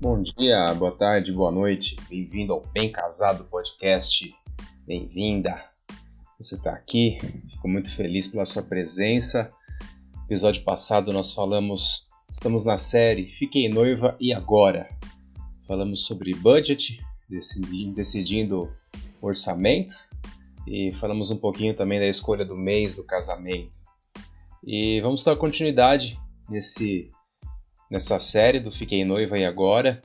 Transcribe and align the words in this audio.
Bom 0.00 0.22
dia, 0.22 0.72
boa 0.78 0.92
tarde, 0.92 1.30
boa 1.30 1.50
noite. 1.50 1.94
Bem-vindo 2.08 2.54
ao 2.54 2.62
Bem 2.72 2.90
Casado 2.90 3.44
Podcast. 3.44 4.34
Bem-vinda. 4.86 5.62
Você 6.38 6.54
está 6.54 6.72
aqui. 6.72 7.18
Fico 7.50 7.68
muito 7.68 7.94
feliz 7.94 8.26
pela 8.26 8.46
sua 8.46 8.62
presença. 8.62 9.52
No 10.16 10.22
episódio 10.22 10.64
passado 10.64 11.12
nós 11.12 11.34
falamos, 11.34 12.08
estamos 12.32 12.64
na 12.64 12.78
série 12.78 13.26
Fiquei 13.32 13.68
Noiva 13.68 14.16
e 14.18 14.32
Agora. 14.32 14.88
Falamos 15.66 16.06
sobre 16.06 16.34
budget, 16.34 16.98
decidindo 17.94 18.72
orçamento 19.20 19.92
e 20.66 20.94
falamos 20.98 21.30
um 21.30 21.36
pouquinho 21.36 21.76
também 21.76 22.00
da 22.00 22.08
escolha 22.08 22.46
do 22.46 22.56
mês 22.56 22.96
do 22.96 23.04
casamento. 23.04 23.76
E 24.64 24.98
vamos 25.02 25.22
dar 25.22 25.36
continuidade 25.36 26.18
nesse 26.48 27.10
nessa 27.90 28.20
série 28.20 28.60
do 28.60 28.70
Fiquei 28.70 29.04
Noiva 29.04 29.36
e 29.36 29.44
Agora 29.44 30.00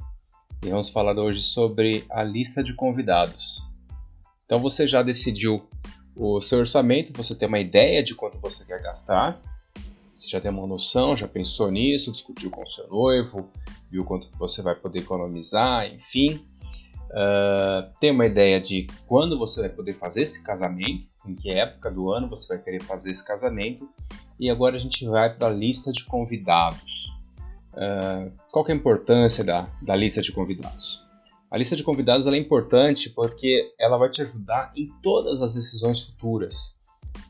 e 0.63 0.69
vamos 0.69 0.89
falar 0.89 1.15
hoje 1.19 1.43
sobre 1.43 2.03
a 2.09 2.23
lista 2.23 2.63
de 2.63 2.73
convidados. 2.73 3.63
Então 4.45 4.59
você 4.59 4.87
já 4.87 5.03
decidiu 5.03 5.69
o 6.15 6.41
seu 6.41 6.59
orçamento, 6.59 7.13
você 7.13 7.35
tem 7.35 7.47
uma 7.47 7.59
ideia 7.59 8.01
de 8.01 8.15
quanto 8.15 8.39
você 8.39 8.65
quer 8.65 8.81
gastar, 8.81 9.39
você 10.17 10.27
já 10.27 10.41
tem 10.41 10.49
uma 10.49 10.65
noção, 10.65 11.15
já 11.15 11.27
pensou 11.27 11.69
nisso, 11.69 12.11
discutiu 12.11 12.49
com 12.49 12.63
o 12.63 12.67
seu 12.67 12.87
noivo, 12.87 13.51
viu 13.91 14.03
quanto 14.03 14.29
você 14.39 14.63
vai 14.63 14.73
poder 14.73 14.99
economizar, 14.99 15.87
enfim. 15.93 16.41
Uh, 17.11 17.87
tem 17.99 18.11
uma 18.11 18.25
ideia 18.25 18.59
de 18.59 18.87
quando 19.05 19.37
você 19.37 19.61
vai 19.61 19.69
poder 19.69 19.93
fazer 19.93 20.23
esse 20.23 20.41
casamento, 20.41 21.05
em 21.25 21.35
que 21.35 21.51
época 21.51 21.91
do 21.91 22.11
ano 22.11 22.27
você 22.27 22.47
vai 22.47 22.57
querer 22.57 22.81
fazer 22.81 23.11
esse 23.11 23.23
casamento, 23.23 23.87
e 24.39 24.49
agora 24.49 24.75
a 24.75 24.79
gente 24.79 25.05
vai 25.05 25.33
para 25.33 25.47
a 25.47 25.51
lista 25.51 25.91
de 25.91 26.03
convidados. 26.05 27.14
Uh, 27.75 28.31
qual 28.51 28.65
é 28.67 28.71
a 28.71 28.75
importância 28.75 29.43
da, 29.43 29.69
da 29.81 29.95
lista 29.95 30.21
de 30.21 30.31
convidados? 30.31 31.05
A 31.51 31.57
lista 31.57 31.75
de 31.75 31.83
convidados 31.83 32.25
é 32.27 32.35
importante 32.37 33.09
porque 33.09 33.73
ela 33.79 33.97
vai 33.97 34.09
te 34.09 34.21
ajudar 34.21 34.73
em 34.75 34.87
todas 35.01 35.41
as 35.41 35.53
decisões 35.53 36.01
futuras. 36.01 36.75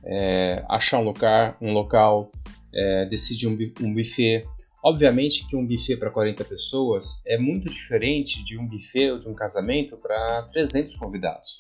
É, 0.03 0.63
achar 0.67 0.99
um 0.99 1.03
local, 1.03 1.55
um 1.61 1.73
local 1.73 2.31
é, 2.73 3.05
decidir 3.05 3.47
um, 3.47 3.57
um 3.85 3.93
buffet. 3.93 4.45
Obviamente 4.83 5.47
que 5.47 5.55
um 5.55 5.65
buffet 5.65 5.97
para 5.97 6.09
40 6.09 6.43
pessoas 6.45 7.21
é 7.25 7.37
muito 7.37 7.69
diferente 7.69 8.43
de 8.43 8.57
um 8.57 8.67
buffet 8.67 9.11
ou 9.11 9.19
de 9.19 9.27
um 9.27 9.33
casamento 9.33 9.97
para 9.97 10.43
300 10.51 10.95
convidados. 10.95 11.57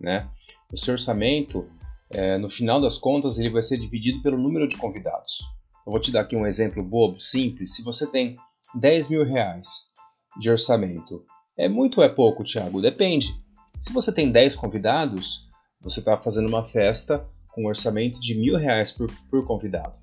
Né? 0.00 0.28
O 0.72 0.76
seu 0.76 0.94
orçamento, 0.94 1.68
é, 2.10 2.38
no 2.38 2.48
final 2.48 2.80
das 2.80 2.96
contas, 2.98 3.38
ele 3.38 3.50
vai 3.50 3.62
ser 3.62 3.78
dividido 3.78 4.22
pelo 4.22 4.38
número 4.38 4.66
de 4.66 4.76
convidados. 4.76 5.38
Eu 5.88 5.92
vou 5.92 6.00
te 6.02 6.12
dar 6.12 6.20
aqui 6.20 6.36
um 6.36 6.46
exemplo 6.46 6.82
bobo, 6.82 7.18
simples. 7.18 7.74
Se 7.74 7.82
você 7.82 8.06
tem 8.06 8.36
10 8.74 9.08
mil 9.08 9.24
reais 9.24 9.86
de 10.38 10.50
orçamento, 10.50 11.24
é 11.56 11.66
muito 11.66 11.96
ou 11.96 12.04
é 12.04 12.10
pouco, 12.10 12.44
Thiago? 12.44 12.82
Depende. 12.82 13.34
Se 13.80 13.90
você 13.90 14.12
tem 14.12 14.30
10 14.30 14.54
convidados, 14.54 15.48
você 15.80 16.00
está 16.00 16.18
fazendo 16.18 16.46
uma 16.46 16.62
festa 16.62 17.26
com 17.54 17.62
um 17.62 17.68
orçamento 17.68 18.20
de 18.20 18.34
mil 18.34 18.58
reais 18.58 18.92
por, 18.92 19.10
por 19.30 19.46
convidado. 19.46 19.96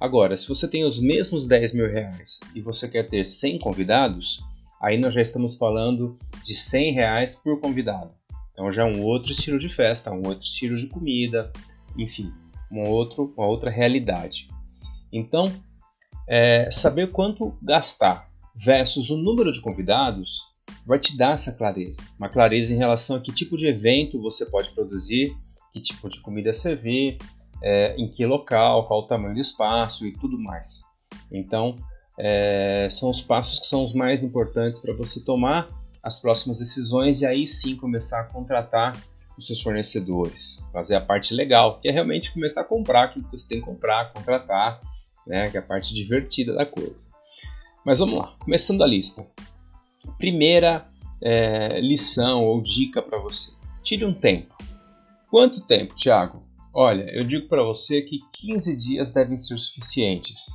Agora, 0.00 0.36
se 0.36 0.48
você 0.48 0.66
tem 0.66 0.84
os 0.84 0.98
mesmos 0.98 1.46
10 1.46 1.74
mil 1.74 1.88
reais 1.88 2.40
e 2.52 2.60
você 2.60 2.88
quer 2.88 3.08
ter 3.08 3.24
100 3.24 3.60
convidados, 3.60 4.40
aí 4.82 4.98
nós 4.98 5.14
já 5.14 5.22
estamos 5.22 5.56
falando 5.56 6.18
de 6.44 6.56
100 6.56 6.92
reais 6.92 7.36
por 7.36 7.60
convidado. 7.60 8.10
Então 8.52 8.72
já 8.72 8.82
é 8.82 8.84
um 8.84 9.04
outro 9.04 9.30
estilo 9.30 9.60
de 9.60 9.68
festa, 9.68 10.10
um 10.10 10.26
outro 10.26 10.42
estilo 10.42 10.74
de 10.74 10.88
comida, 10.88 11.52
enfim, 11.96 12.32
um 12.68 12.82
outro, 12.88 13.32
uma 13.36 13.46
outra 13.46 13.70
realidade. 13.70 14.48
Então, 15.12 15.52
é, 16.28 16.70
saber 16.70 17.10
quanto 17.10 17.56
gastar 17.62 18.28
versus 18.54 19.10
o 19.10 19.16
número 19.16 19.50
de 19.50 19.60
convidados 19.60 20.40
vai 20.86 20.98
te 20.98 21.16
dar 21.16 21.34
essa 21.34 21.52
clareza. 21.52 22.02
Uma 22.18 22.28
clareza 22.28 22.72
em 22.72 22.76
relação 22.76 23.16
a 23.16 23.20
que 23.20 23.32
tipo 23.32 23.56
de 23.56 23.66
evento 23.66 24.20
você 24.20 24.46
pode 24.46 24.70
produzir, 24.70 25.36
que 25.72 25.80
tipo 25.80 26.08
de 26.08 26.20
comida 26.20 26.52
servir, 26.52 27.18
é, 27.62 27.94
em 27.96 28.08
que 28.08 28.24
local, 28.24 28.86
qual 28.86 29.00
o 29.00 29.06
tamanho 29.06 29.34
do 29.34 29.40
espaço 29.40 30.06
e 30.06 30.12
tudo 30.12 30.38
mais. 30.38 30.82
Então, 31.30 31.76
é, 32.18 32.88
são 32.90 33.10
os 33.10 33.20
passos 33.20 33.58
que 33.58 33.66
são 33.66 33.84
os 33.84 33.92
mais 33.92 34.22
importantes 34.22 34.80
para 34.80 34.94
você 34.94 35.20
tomar 35.20 35.68
as 36.02 36.18
próximas 36.18 36.58
decisões 36.58 37.20
e 37.20 37.26
aí 37.26 37.46
sim 37.46 37.76
começar 37.76 38.20
a 38.20 38.24
contratar 38.24 38.96
os 39.36 39.46
seus 39.46 39.60
fornecedores, 39.62 40.62
fazer 40.72 40.96
a 40.96 41.00
parte 41.00 41.34
legal, 41.34 41.80
que 41.80 41.88
é 41.88 41.92
realmente 41.92 42.32
começar 42.32 42.60
a 42.60 42.64
comprar 42.64 43.04
aquilo 43.04 43.24
que 43.24 43.38
você 43.38 43.48
tem 43.48 43.60
que 43.60 43.66
comprar, 43.66 44.12
contratar 44.12 44.80
né, 45.26 45.50
que 45.50 45.56
é 45.56 45.60
a 45.60 45.62
parte 45.62 45.94
divertida 45.94 46.54
da 46.54 46.66
coisa. 46.66 47.08
Mas 47.84 47.98
vamos 47.98 48.18
lá, 48.18 48.36
começando 48.38 48.82
a 48.82 48.86
lista. 48.86 49.26
Primeira 50.18 50.86
é, 51.22 51.80
lição 51.80 52.44
ou 52.44 52.62
dica 52.62 53.02
para 53.02 53.18
você: 53.18 53.52
tire 53.82 54.04
um 54.04 54.14
tempo. 54.14 54.54
Quanto 55.30 55.60
tempo, 55.60 55.94
Thiago? 55.94 56.42
Olha, 56.72 57.04
eu 57.12 57.24
digo 57.24 57.48
para 57.48 57.62
você 57.62 58.02
que 58.02 58.20
15 58.32 58.76
dias 58.76 59.10
devem 59.10 59.36
ser 59.36 59.58
suficientes. 59.58 60.46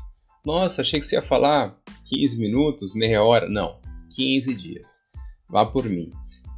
Nossa, 0.46 0.82
achei 0.82 1.00
que 1.00 1.06
você 1.06 1.16
ia 1.16 1.22
falar 1.22 1.76
15 2.06 2.38
minutos, 2.40 2.94
meia 2.96 3.24
hora. 3.24 3.50
Não, 3.50 3.80
15 4.16 4.54
dias. 4.54 5.02
Vá 5.50 5.66
por 5.66 5.86
mim. 5.86 6.12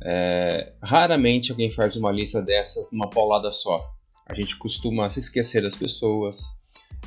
É, 0.04 0.74
raramente 0.82 1.52
alguém 1.52 1.72
faz 1.72 1.96
uma 1.96 2.12
lista 2.12 2.42
dessas 2.42 2.92
numa 2.92 3.10
paulada 3.10 3.52
só. 3.52 3.84
A 4.26 4.34
gente 4.34 4.58
costuma 4.58 5.10
se 5.10 5.20
esquecer 5.20 5.62
das 5.64 5.76
pessoas, 5.76 6.44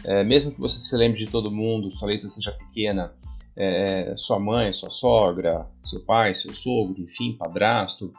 é, 0.04 0.24
mesmo 0.24 0.52
que 0.52 0.60
você 0.60 0.78
se 0.78 0.96
lembre 0.96 1.18
de 1.18 1.26
todo 1.26 1.50
mundo, 1.50 1.90
sua 1.90 2.10
lista 2.10 2.28
seja 2.28 2.52
pequena, 2.52 3.12
é, 3.56 4.14
sua 4.16 4.38
mãe, 4.38 4.72
sua 4.72 4.90
sogra, 4.90 5.66
seu 5.84 6.04
pai, 6.04 6.34
seu 6.34 6.54
sogro, 6.54 7.00
enfim, 7.00 7.36
padrasto, 7.36 8.12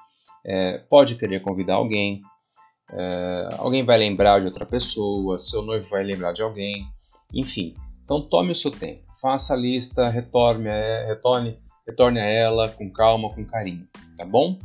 é, 0.46 0.78
pode 0.90 1.16
querer 1.16 1.42
convidar 1.42 1.76
alguém, 1.76 2.22
é, 2.92 3.50
alguém 3.58 3.84
vai 3.84 3.98
lembrar 3.98 4.40
de 4.40 4.46
outra 4.46 4.66
pessoa, 4.66 5.40
seu 5.40 5.62
noivo 5.62 5.90
vai 5.90 6.04
lembrar 6.04 6.34
de 6.34 6.42
alguém, 6.42 6.86
enfim. 7.34 7.76
Então 8.04 8.22
tome 8.22 8.52
o 8.52 8.56
seu 8.56 8.70
tempo, 8.70 9.04
faça 9.22 9.54
a 9.54 9.58
lista, 9.58 10.10
retorne, 10.10 10.70
retorne, 11.08 11.58
retorne 11.88 12.20
a 12.20 12.26
ela 12.26 12.70
com 12.70 12.92
calma, 12.92 13.34
com 13.34 13.46
carinho, 13.46 13.88
tá 14.18 14.26
bom? 14.26 14.60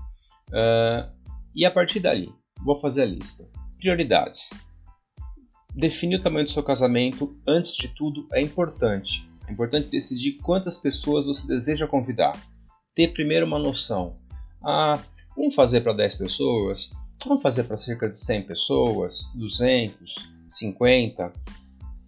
E 1.54 1.64
a 1.64 1.70
partir 1.70 2.00
dali, 2.00 2.30
vou 2.62 2.74
fazer 2.74 3.02
a 3.02 3.06
lista. 3.06 3.48
Prioridades. 3.78 4.50
Definir 5.76 6.16
o 6.16 6.22
tamanho 6.22 6.46
do 6.46 6.50
seu 6.50 6.62
casamento, 6.62 7.36
antes 7.46 7.76
de 7.76 7.88
tudo, 7.88 8.26
é 8.32 8.40
importante. 8.40 9.28
É 9.46 9.52
importante 9.52 9.90
decidir 9.90 10.38
quantas 10.42 10.78
pessoas 10.78 11.26
você 11.26 11.46
deseja 11.46 11.86
convidar. 11.86 12.32
Ter 12.94 13.08
primeiro 13.08 13.44
uma 13.44 13.58
noção. 13.58 14.14
Ah, 14.64 14.98
vamos 15.36 15.54
fazer 15.54 15.82
para 15.82 15.92
10 15.92 16.14
pessoas? 16.14 16.90
Vamos 17.26 17.42
fazer 17.42 17.64
para 17.64 17.76
cerca 17.76 18.08
de 18.08 18.16
100 18.16 18.46
pessoas? 18.46 19.30
200? 19.34 20.32
50? 20.48 21.30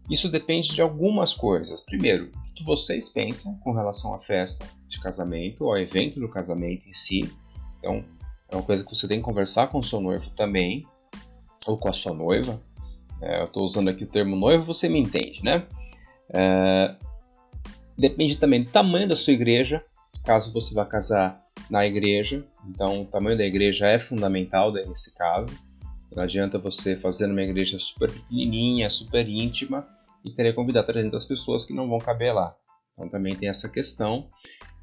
Isso 0.09 0.31
depende 0.31 0.75
de 0.75 0.81
algumas 0.81 1.35
coisas. 1.35 1.83
Primeiro, 1.83 2.33
o 2.33 2.55
que 2.55 2.65
vocês 2.65 3.11
pensam 3.11 3.55
com 3.59 3.73
relação 3.73 4.15
à 4.15 4.19
festa 4.19 4.67
de 4.89 4.99
casamento, 4.99 5.67
ao 5.67 5.77
evento 5.77 6.19
do 6.19 6.31
casamento 6.31 6.89
em 6.89 6.95
si. 6.95 7.31
Então, 7.79 8.03
é 8.49 8.57
uma 8.57 8.63
coisa 8.63 8.83
que 8.83 8.97
você 8.97 9.07
tem 9.07 9.19
que 9.19 9.25
conversar 9.25 9.67
com 9.67 9.79
o 9.79 9.85
seu 9.85 10.01
noivo 10.01 10.31
também, 10.31 10.87
ou 11.67 11.77
com 11.77 11.89
a 11.89 11.93
sua 11.93 12.15
noiva. 12.15 12.59
É, 13.21 13.41
eu 13.41 13.45
estou 13.45 13.65
usando 13.65 13.89
aqui 13.89 14.05
o 14.05 14.09
termo 14.09 14.37
noivo, 14.37 14.65
você 14.65 14.89
me 14.89 14.99
entende, 14.99 15.43
né? 15.43 15.67
É, 16.31 16.95
depende 17.97 18.37
também 18.37 18.63
do 18.63 18.71
tamanho 18.71 19.09
da 19.09 19.17
sua 19.17 19.33
igreja, 19.33 19.85
caso 20.25 20.53
você 20.53 20.75
vá 20.75 20.85
casar 20.85 21.41
na 21.71 21.87
igreja. 21.87 22.45
Então, 22.69 23.03
o 23.03 23.05
tamanho 23.05 23.37
da 23.37 23.45
igreja 23.45 23.89
é 23.89 23.99
fundamental 23.99 24.73
nesse 24.73 25.15
caso. 25.15 25.49
Não 26.15 26.23
adianta 26.23 26.59
você 26.59 26.97
fazer 26.97 27.27
numa 27.27 27.43
igreja 27.43 27.79
super 27.79 28.11
pequenininha, 28.11 28.89
super 28.89 29.29
íntima 29.29 29.87
e 30.25 30.31
querer 30.31 30.55
convidar 30.55 30.85
300 30.85 31.25
pessoas 31.25 31.65
que 31.65 31.75
não 31.75 31.89
vão 31.89 31.99
caber 31.99 32.35
lá. 32.35 32.55
Então, 32.93 33.09
também 33.09 33.35
tem 33.35 33.49
essa 33.49 33.69
questão. 33.69 34.29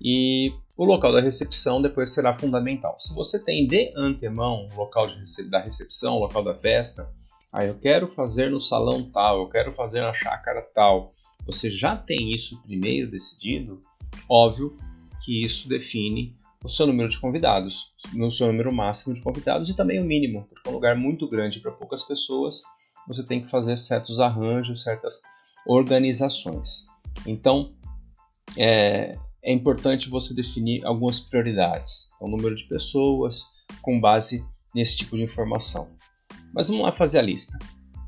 E 0.02 0.52
o 0.78 0.84
local 0.84 1.12
da 1.12 1.22
recepção 1.22 1.82
depois 1.82 2.14
será 2.14 2.34
fundamental. 2.34 2.96
Se 3.00 3.14
você 3.14 3.44
tem 3.44 3.66
de 3.66 3.94
antemão 3.96 4.68
o 4.74 4.76
local 4.76 5.08
de, 5.08 5.24
da 5.50 5.60
recepção, 5.60 6.16
o 6.16 6.20
local 6.20 6.44
da 6.44 6.54
festa, 6.54 7.10
ah, 7.58 7.64
eu 7.64 7.80
quero 7.80 8.06
fazer 8.06 8.52
no 8.52 8.60
salão 8.60 9.10
tal, 9.10 9.40
eu 9.40 9.48
quero 9.48 9.72
fazer 9.72 10.02
na 10.02 10.14
chácara 10.14 10.62
tal. 10.62 11.14
Você 11.46 11.72
já 11.72 11.96
tem 11.96 12.32
isso 12.32 12.62
primeiro 12.64 13.10
decidido? 13.10 13.80
Óbvio 14.30 14.78
que 15.24 15.42
isso 15.42 15.70
define 15.70 16.36
o 16.62 16.68
seu 16.68 16.86
número 16.86 17.08
de 17.08 17.18
convidados, 17.18 17.94
o 18.14 18.30
seu 18.30 18.48
número 18.48 18.74
máximo 18.74 19.16
de 19.16 19.22
convidados 19.22 19.70
e 19.70 19.74
também 19.74 20.02
o 20.02 20.04
mínimo, 20.04 20.46
porque 20.50 20.68
é 20.68 20.70
um 20.70 20.76
lugar 20.76 20.98
muito 20.98 21.30
grande 21.30 21.62
para 21.62 21.72
poucas 21.72 22.04
pessoas, 22.04 22.62
você 23.08 23.24
tem 23.24 23.42
que 23.42 23.50
fazer 23.50 23.78
certos 23.78 24.20
arranjos, 24.20 24.84
certas 24.84 25.22
organizações. 25.66 26.86
Então, 27.26 27.74
é, 28.58 29.18
é 29.42 29.54
importante 29.54 30.10
você 30.10 30.34
definir 30.34 30.86
algumas 30.86 31.22
prioridades, 31.22 32.10
o 32.20 32.28
número 32.28 32.54
de 32.54 32.66
pessoas, 32.66 33.46
com 33.82 33.98
base 33.98 34.46
nesse 34.74 34.98
tipo 34.98 35.16
de 35.16 35.24
informação. 35.24 35.95
Mas 36.56 36.70
vamos 36.70 36.84
lá 36.84 36.92
fazer 36.94 37.20
a 37.20 37.22
lista. 37.22 37.60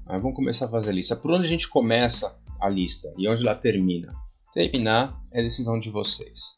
Ah, 0.05 0.17
vamos 0.17 0.37
começar 0.37 0.67
a 0.67 0.69
fazer 0.69 0.91
a 0.91 0.93
lista. 0.93 1.17
Por 1.17 1.31
onde 1.31 1.45
a 1.45 1.49
gente 1.49 1.67
começa 1.67 2.33
a 2.61 2.69
lista 2.69 3.13
e 3.17 3.27
onde 3.27 3.45
ela 3.45 3.53
termina? 3.53 4.15
Terminar 4.53 5.21
é 5.33 5.43
decisão 5.43 5.77
de 5.77 5.89
vocês. 5.89 6.55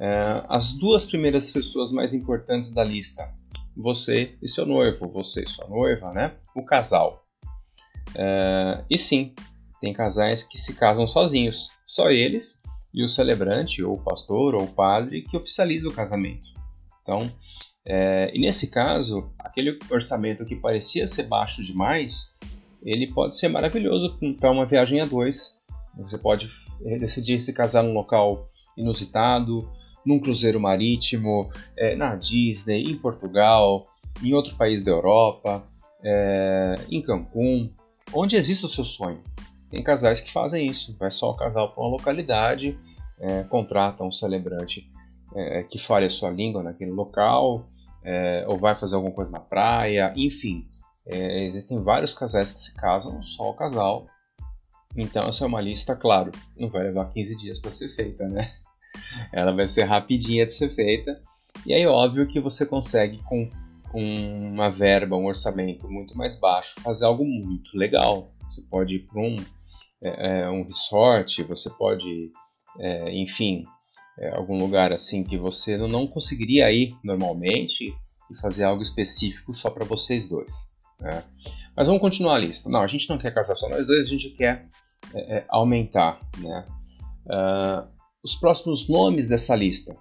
É, 0.00 0.42
as 0.48 0.72
duas 0.72 1.04
primeiras 1.04 1.50
pessoas 1.50 1.92
mais 1.92 2.14
importantes 2.14 2.70
da 2.70 2.82
lista, 2.82 3.30
você 3.76 4.34
e 4.42 4.48
seu 4.48 4.64
noivo, 4.64 5.08
você 5.08 5.42
e 5.42 5.48
sua 5.48 5.68
noiva, 5.68 6.10
né? 6.14 6.34
O 6.54 6.64
casal. 6.64 7.22
É, 8.14 8.82
e 8.88 8.96
sim, 8.96 9.34
tem 9.78 9.92
casais 9.92 10.42
que 10.42 10.56
se 10.56 10.72
casam 10.72 11.06
sozinhos, 11.06 11.68
só 11.84 12.10
eles 12.10 12.62
e 12.94 13.04
o 13.04 13.08
celebrante, 13.08 13.82
ou 13.82 13.96
o 13.96 14.02
pastor, 14.02 14.54
ou 14.54 14.62
o 14.62 14.72
padre, 14.72 15.20
que 15.20 15.36
oficializa 15.36 15.86
o 15.86 15.92
casamento. 15.92 16.48
Então, 17.02 17.30
é, 17.86 18.30
e 18.34 18.40
nesse 18.40 18.66
caso, 18.66 19.30
aquele 19.38 19.78
orçamento 19.88 20.44
que 20.44 20.56
parecia 20.56 21.06
ser 21.06 21.22
baixo 21.22 21.64
demais, 21.64 22.34
ele 22.82 23.06
pode 23.12 23.36
ser 23.36 23.48
maravilhoso 23.48 24.18
para 24.40 24.50
uma 24.50 24.66
viagem 24.66 25.00
a 25.00 25.04
dois. 25.04 25.56
Você 25.96 26.18
pode 26.18 26.50
decidir 26.98 27.40
se 27.40 27.52
casar 27.52 27.82
num 27.82 27.94
local 27.94 28.50
inusitado, 28.76 29.70
num 30.04 30.18
cruzeiro 30.18 30.60
marítimo, 30.60 31.50
é, 31.76 31.96
na 31.96 32.14
Disney, 32.16 32.82
em 32.82 32.96
Portugal, 32.96 33.86
em 34.22 34.34
outro 34.34 34.54
país 34.56 34.82
da 34.82 34.90
Europa, 34.90 35.64
é, 36.02 36.74
em 36.90 37.00
Cancún, 37.00 37.70
onde 38.12 38.36
existe 38.36 38.64
o 38.66 38.68
seu 38.68 38.84
sonho. 38.84 39.20
Tem 39.70 39.82
casais 39.82 40.20
que 40.20 40.30
fazem 40.30 40.66
isso, 40.66 40.94
vai 40.98 41.10
só 41.10 41.30
o 41.30 41.36
casal 41.36 41.72
para 41.72 41.82
uma 41.82 41.90
localidade, 41.90 42.78
é, 43.18 43.42
contrata 43.44 44.04
um 44.04 44.12
celebrante 44.12 44.88
é, 45.34 45.62
que 45.64 45.78
fale 45.78 46.06
a 46.06 46.10
sua 46.10 46.30
língua 46.30 46.62
naquele 46.62 46.92
local, 46.92 47.66
é, 48.06 48.44
ou 48.46 48.56
vai 48.56 48.76
fazer 48.76 48.94
alguma 48.94 49.12
coisa 49.12 49.32
na 49.32 49.40
praia, 49.40 50.12
enfim. 50.14 50.64
É, 51.04 51.44
existem 51.44 51.82
vários 51.82 52.14
casais 52.14 52.52
que 52.52 52.60
se 52.60 52.72
casam, 52.74 53.20
só 53.20 53.50
o 53.50 53.54
casal. 53.54 54.06
Então, 54.96 55.28
essa 55.28 55.44
é 55.44 55.46
uma 55.46 55.60
lista, 55.60 55.96
claro, 55.96 56.30
não 56.56 56.70
vai 56.70 56.84
levar 56.84 57.12
15 57.12 57.36
dias 57.36 57.58
para 57.58 57.72
ser 57.72 57.88
feita, 57.88 58.28
né? 58.28 58.54
ela 59.32 59.52
vai 59.52 59.66
ser 59.66 59.84
rapidinha 59.84 60.46
de 60.46 60.52
ser 60.52 60.70
feita. 60.70 61.20
E 61.66 61.74
aí, 61.74 61.84
óbvio 61.84 62.28
que 62.28 62.38
você 62.38 62.64
consegue, 62.64 63.18
com, 63.24 63.50
com 63.90 64.00
uma 64.52 64.70
verba, 64.70 65.16
um 65.16 65.26
orçamento 65.26 65.90
muito 65.90 66.16
mais 66.16 66.36
baixo, 66.36 66.80
fazer 66.80 67.04
algo 67.04 67.24
muito 67.24 67.76
legal. 67.76 68.30
Você 68.48 68.62
pode 68.62 68.96
ir 68.96 69.00
para 69.00 69.20
um, 69.20 69.36
é, 70.02 70.42
é, 70.42 70.50
um 70.50 70.62
resort, 70.62 71.42
você 71.42 71.68
pode, 71.70 72.30
é, 72.78 73.12
enfim, 73.12 73.66
é, 74.18 74.34
algum 74.34 74.58
lugar 74.58 74.94
assim 74.94 75.22
que 75.22 75.36
você 75.36 75.76
não 75.76 76.06
conseguiria 76.06 76.70
ir 76.72 76.96
normalmente 77.04 77.94
e 78.30 78.40
fazer 78.40 78.64
algo 78.64 78.82
específico 78.82 79.54
só 79.54 79.70
para 79.70 79.84
vocês 79.84 80.28
dois. 80.28 80.72
Né? 81.00 81.22
Mas 81.76 81.86
vamos 81.86 82.00
continuar 82.00 82.36
a 82.36 82.38
lista. 82.38 82.68
Não, 82.68 82.80
a 82.80 82.86
gente 82.86 83.08
não 83.08 83.18
quer 83.18 83.32
casar 83.34 83.54
só 83.54 83.68
nós 83.68 83.86
dois, 83.86 84.06
a 84.06 84.10
gente 84.10 84.30
quer 84.30 84.66
é, 85.14 85.38
é, 85.38 85.44
aumentar, 85.48 86.18
né? 86.38 86.66
Uh, 87.26 87.86
os 88.24 88.34
próximos 88.34 88.88
nomes 88.88 89.26
dessa 89.26 89.54
lista. 89.54 89.96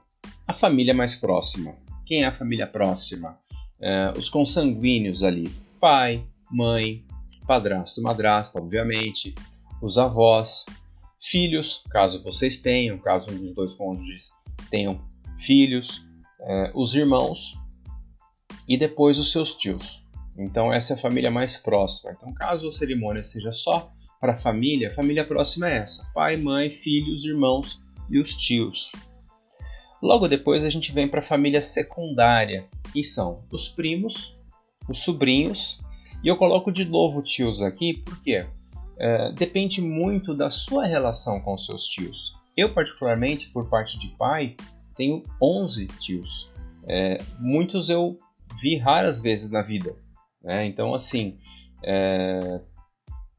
A 0.47 0.53
família 0.53 0.93
mais 0.93 1.15
próxima. 1.15 1.75
Quem 2.05 2.23
é 2.23 2.27
a 2.27 2.35
família 2.35 2.65
próxima? 2.65 3.37
É, 3.79 4.13
os 4.17 4.29
consanguíneos 4.29 5.21
ali. 5.21 5.49
Pai, 5.79 6.25
mãe, 6.49 7.03
padrasto, 7.45 8.01
madrasta, 8.01 8.59
obviamente. 8.59 9.35
Os 9.81 9.97
avós. 9.97 10.65
Filhos, 11.27 11.83
caso 11.89 12.21
vocês 12.21 12.57
tenham, 12.57 12.99
caso 12.99 13.31
um 13.31 13.37
dos 13.37 13.55
dois 13.55 13.73
cônjuges 13.73 14.29
tenham 14.69 15.01
filhos. 15.39 16.05
É, 16.39 16.71
os 16.75 16.93
irmãos. 16.93 17.57
E 18.67 18.77
depois 18.77 19.17
os 19.17 19.31
seus 19.31 19.55
tios. 19.55 20.05
Então 20.37 20.71
essa 20.71 20.93
é 20.93 20.95
a 20.95 20.99
família 20.99 21.31
mais 21.31 21.57
próxima. 21.57 22.11
Então 22.11 22.31
caso 22.33 22.67
a 22.67 22.71
cerimônia 22.71 23.23
seja 23.23 23.51
só 23.51 23.91
para 24.21 24.33
a 24.33 24.37
família, 24.37 24.89
a 24.89 24.93
família 24.93 25.25
próxima 25.25 25.69
é 25.69 25.77
essa: 25.77 26.07
pai, 26.13 26.37
mãe, 26.37 26.69
filhos, 26.69 27.25
irmãos 27.25 27.81
e 28.09 28.19
os 28.19 28.35
tios. 28.35 28.91
Logo 30.01 30.27
depois 30.27 30.63
a 30.63 30.69
gente 30.69 30.91
vem 30.91 31.07
para 31.07 31.21
a 31.21 31.23
família 31.23 31.61
secundária, 31.61 32.67
que 32.93 33.03
são 33.03 33.43
os 33.51 33.67
primos, 33.67 34.37
os 34.87 34.99
sobrinhos, 34.99 35.79
e 36.23 36.27
eu 36.27 36.37
coloco 36.37 36.71
de 36.71 36.85
novo 36.85 37.23
tios 37.23 37.61
aqui 37.61 38.03
porque 38.05 38.45
é, 38.99 39.31
depende 39.33 39.81
muito 39.81 40.33
da 40.33 40.49
sua 40.49 40.85
relação 40.85 41.41
com 41.41 41.57
seus 41.57 41.85
tios. 41.87 42.33
Eu, 42.55 42.73
particularmente, 42.73 43.49
por 43.49 43.69
parte 43.69 43.99
de 43.99 44.07
pai, 44.09 44.55
tenho 44.95 45.23
11 45.41 45.87
tios. 45.99 46.51
É, 46.87 47.17
muitos 47.39 47.89
eu 47.89 48.17
vi 48.61 48.77
raras 48.77 49.21
vezes 49.21 49.51
na 49.51 49.61
vida. 49.61 49.95
Né? 50.41 50.65
Então, 50.67 50.93
assim, 50.93 51.37
é, 51.83 52.61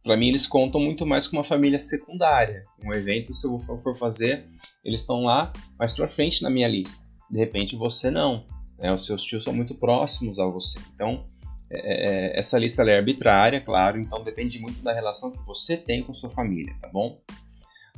para 0.03 0.17
mim 0.17 0.29
eles 0.29 0.47
contam 0.47 0.81
muito 0.81 1.07
mais 1.07 1.27
com 1.27 1.37
uma 1.37 1.45
família 1.45 1.79
secundária. 1.79 2.65
Um 2.85 2.93
evento, 2.93 3.33
se 3.33 3.47
eu 3.47 3.59
for 3.59 3.97
fazer, 3.97 4.47
eles 4.85 5.01
estão 5.01 5.23
lá 5.23 5.53
mais 5.79 5.93
para 5.93 6.09
frente 6.09 6.43
na 6.43 6.51
minha 6.51 6.69
lista. 6.69 7.03
De 7.31 7.39
repente 7.39 7.75
você 7.75 8.11
não. 8.11 8.45
Né? 8.79 8.93
Os 8.93 9.05
seus 9.05 9.23
tios 9.23 9.43
são 9.45 9.53
muito 9.53 9.75
próximos 9.75 10.39
a 10.39 10.47
você. 10.47 10.79
Então, 10.95 11.25
é, 11.71 12.35
é, 12.35 12.39
essa 12.39 12.59
lista 12.59 12.83
é 12.83 12.97
arbitrária, 12.97 13.61
claro, 13.61 13.99
então 13.99 14.23
depende 14.23 14.59
muito 14.59 14.83
da 14.83 14.93
relação 14.93 15.31
que 15.31 15.45
você 15.45 15.77
tem 15.77 16.03
com 16.03 16.15
sua 16.15 16.31
família, 16.31 16.75
tá 16.81 16.89
bom? 16.89 17.21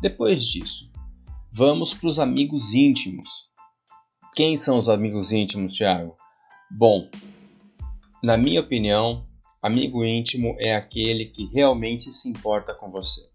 Depois 0.00 0.46
disso, 0.46 0.90
vamos 1.52 1.92
para 1.92 2.08
os 2.08 2.18
amigos 2.18 2.72
íntimos. 2.72 3.48
Quem 4.34 4.56
são 4.56 4.78
os 4.78 4.88
amigos 4.88 5.32
íntimos, 5.32 5.74
Thiago? 5.74 6.16
Bom, 6.70 7.08
na 8.22 8.36
minha 8.36 8.60
opinião, 8.60 9.28
Amigo 9.60 10.04
íntimo 10.04 10.56
é 10.60 10.76
aquele 10.76 11.26
que 11.26 11.46
realmente 11.46 12.12
se 12.12 12.28
importa 12.28 12.72
com 12.72 12.92
você. 12.92 13.28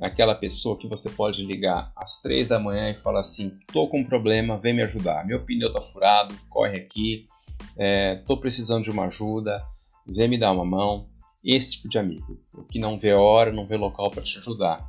É 0.00 0.08
aquela 0.08 0.34
pessoa 0.34 0.76
que 0.76 0.88
você 0.88 1.08
pode 1.08 1.46
ligar 1.46 1.92
às 1.94 2.20
três 2.20 2.48
da 2.48 2.58
manhã 2.58 2.90
e 2.90 2.98
falar 2.98 3.20
assim: 3.20 3.52
tô 3.72 3.86
com 3.86 4.00
um 4.00 4.04
problema, 4.04 4.58
vem 4.58 4.74
me 4.74 4.82
ajudar. 4.82 5.24
Meu 5.24 5.44
pneu 5.44 5.72
tá 5.72 5.80
furado, 5.80 6.34
corre 6.48 6.76
aqui. 6.76 7.28
É, 7.76 8.16
tô 8.26 8.36
precisando 8.36 8.84
de 8.84 8.90
uma 8.90 9.06
ajuda, 9.06 9.62
vem 10.06 10.28
me 10.28 10.38
dar 10.38 10.52
uma 10.52 10.64
mão. 10.64 11.08
Esse 11.42 11.72
tipo 11.72 11.88
de 11.88 11.98
amigo, 11.98 12.38
que 12.70 12.78
não 12.78 12.98
vê 12.98 13.14
hora, 13.14 13.52
não 13.52 13.66
vê 13.66 13.76
local 13.76 14.10
para 14.10 14.22
te 14.22 14.36
ajudar. 14.38 14.86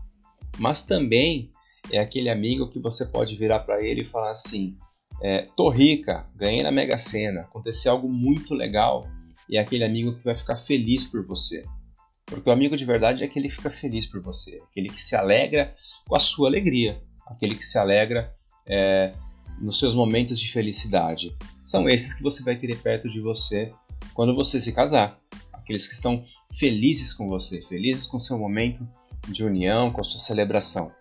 Mas 0.57 0.83
também 0.83 1.50
é 1.91 2.00
aquele 2.00 2.29
amigo 2.29 2.69
que 2.69 2.79
você 2.79 3.06
pode 3.06 3.35
virar 3.35 3.59
para 3.59 3.81
ele 3.81 4.01
e 4.01 4.06
falar 4.06 4.31
assim: 4.31 4.75
é, 5.21 5.47
tô 5.56 5.69
rica, 5.69 6.25
ganhei 6.35 6.62
na 6.62 6.71
Mega 6.71 6.97
Sena, 6.97 7.41
aconteceu 7.41 7.91
algo 7.91 8.09
muito 8.09 8.53
legal 8.53 9.07
e 9.50 9.57
é 9.57 9.62
aquele 9.62 9.83
amigo 9.83 10.15
que 10.15 10.23
vai 10.23 10.35
ficar 10.35 10.56
feliz 10.56 11.06
por 11.06 11.25
você. 11.25 11.63
Porque 12.25 12.50
o 12.50 12.53
amigo 12.53 12.77
de 12.77 12.85
verdade 12.85 13.23
é 13.23 13.25
aquele 13.25 13.50
que 13.50 13.56
fica 13.56 13.69
feliz 13.69 14.06
por 14.06 14.21
você, 14.21 14.62
aquele 14.69 14.89
que 14.89 15.01
se 15.01 15.15
alegra 15.15 15.75
com 16.07 16.15
a 16.15 16.19
sua 16.19 16.47
alegria, 16.47 17.01
aquele 17.28 17.56
que 17.56 17.66
se 17.66 17.78
alegra 17.78 18.33
é, 18.66 19.13
nos 19.61 19.77
seus 19.77 19.94
momentos 19.94 20.39
de 20.39 20.51
felicidade. 20.51 21.35
São 21.63 21.87
esses 21.87 22.13
que 22.13 22.23
você 22.23 22.44
vai 22.44 22.56
querer 22.56 22.77
perto 22.77 23.09
de 23.09 23.21
você 23.21 23.71
quando 24.13 24.35
você 24.35 24.59
se 24.59 24.71
casar. 24.71 25.18
Aqueles 25.53 25.85
que 25.85 25.94
estão 25.94 26.25
felizes 26.53 27.13
com 27.13 27.30
você, 27.30 27.61
felizes 27.61 28.06
com 28.06 28.19
seu 28.19 28.37
momento 28.37 28.85
de 29.27 29.45
união, 29.45 29.91
com 29.91 30.03
sua 30.03 30.19
celebração. 30.19 30.91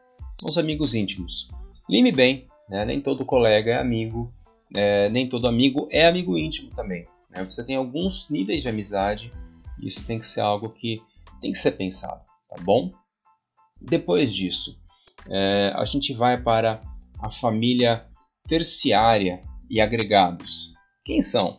Os 0.43 0.59
amigos 0.59 0.95
íntimos. 0.95 1.49
Lime 1.88 2.12
bem, 2.12 2.47
né? 2.69 2.85
nem 2.85 3.00
todo 3.00 3.25
colega 3.25 3.73
é 3.73 3.79
amigo, 3.79 4.33
é, 4.75 5.09
nem 5.09 5.29
todo 5.29 5.49
amigo 5.49 5.88
é 5.90 6.07
amigo 6.07 6.37
íntimo 6.37 6.71
também. 6.71 7.07
Né? 7.31 7.43
Você 7.43 7.64
tem 7.64 7.76
alguns 7.76 8.29
níveis 8.29 8.62
de 8.62 8.69
amizade 8.69 9.33
e 9.81 9.88
isso 9.88 10.05
tem 10.05 10.19
que 10.19 10.26
ser 10.26 10.40
algo 10.40 10.71
que 10.71 11.02
tem 11.40 11.52
que 11.52 11.59
ser 11.59 11.73
pensado, 11.73 12.21
tá 12.49 12.57
bom? 12.62 12.93
Depois 13.81 14.35
disso, 14.35 14.79
é, 15.26 15.73
a 15.75 15.85
gente 15.87 16.12
vai 16.12 16.40
para 16.40 16.83
a 17.19 17.31
família 17.31 18.07
terciária 18.49 19.43
e 19.69 19.81
agregados. 19.81 20.73
Quem 21.05 21.23
são? 21.23 21.59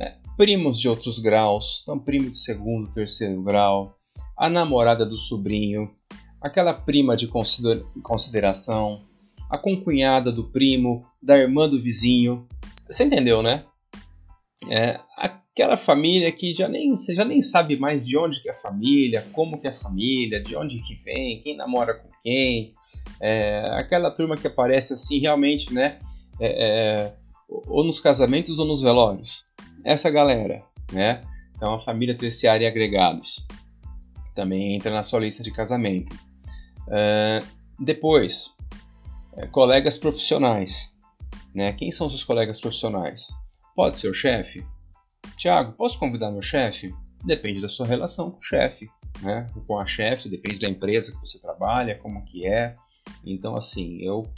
É, 0.00 0.14
primos 0.36 0.80
de 0.80 0.88
outros 0.88 1.18
graus, 1.18 1.80
então 1.82 1.98
primo 1.98 2.30
de 2.30 2.38
segundo, 2.38 2.92
terceiro 2.92 3.42
grau, 3.42 3.96
a 4.36 4.48
namorada 4.48 5.04
do 5.04 5.16
sobrinho, 5.16 5.90
aquela 6.40 6.72
prima 6.72 7.16
de 7.16 7.28
consideração, 8.02 9.04
a 9.50 9.58
concunhada 9.58 10.30
do 10.30 10.44
primo, 10.44 11.04
da 11.22 11.36
irmã 11.36 11.68
do 11.68 11.80
vizinho. 11.80 12.46
Você 12.88 13.04
entendeu, 13.04 13.42
né? 13.42 13.64
É, 14.70 15.00
aquela 15.16 15.76
família 15.76 16.30
que 16.30 16.54
já 16.54 16.68
nem, 16.68 16.90
você 16.90 17.14
já 17.14 17.24
nem 17.24 17.42
sabe 17.42 17.76
mais 17.76 18.06
de 18.06 18.16
onde 18.16 18.40
que 18.40 18.48
é 18.48 18.52
a 18.52 18.60
família, 18.60 19.26
como 19.32 19.58
que 19.58 19.66
é 19.66 19.70
a 19.70 19.74
família, 19.74 20.40
de 20.40 20.56
onde 20.56 20.80
que 20.82 20.94
vem, 21.02 21.40
quem 21.40 21.56
namora 21.56 21.94
com 21.94 22.08
quem. 22.22 22.72
É, 23.20 23.64
aquela 23.72 24.10
turma 24.10 24.36
que 24.36 24.46
aparece 24.46 24.94
assim 24.94 25.18
realmente, 25.18 25.72
né? 25.72 25.98
É, 26.40 27.10
é 27.10 27.14
ou 27.48 27.82
nos 27.82 27.98
casamentos 27.98 28.58
ou 28.58 28.66
nos 28.66 28.82
velórios. 28.82 29.46
Essa 29.84 30.10
galera, 30.10 30.62
né? 30.92 31.22
Então 31.56 31.74
a 31.74 31.78
família 31.78 32.16
terciária 32.16 32.64
e 32.64 32.68
agregados 32.68 33.46
também 34.34 34.76
entra 34.76 34.92
na 34.92 35.02
sua 35.02 35.20
lista 35.20 35.42
de 35.42 35.50
casamento. 35.50 36.14
É, 36.90 37.40
depois, 37.78 38.54
é, 39.36 39.46
colegas 39.46 39.98
profissionais. 39.98 40.96
Né? 41.54 41.72
Quem 41.72 41.90
são 41.90 42.08
seus 42.08 42.22
colegas 42.22 42.60
profissionais? 42.60 43.28
Pode 43.74 43.98
ser 43.98 44.08
o 44.08 44.14
chefe? 44.14 44.64
Tiago, 45.36 45.72
posso 45.72 45.98
convidar 45.98 46.30
meu 46.30 46.42
chefe? 46.42 46.94
Depende 47.24 47.60
da 47.60 47.68
sua 47.68 47.86
relação 47.86 48.30
com 48.30 48.38
o 48.38 48.42
chefe, 48.42 48.88
né? 49.22 49.50
Com 49.66 49.78
a 49.78 49.86
chefe, 49.86 50.28
depende 50.28 50.60
da 50.60 50.68
empresa 50.68 51.12
que 51.12 51.20
você 51.20 51.40
trabalha, 51.40 51.98
como 51.98 52.24
que 52.24 52.46
é. 52.46 52.76
Então, 53.24 53.56
assim, 53.56 53.98
eu 54.00 54.30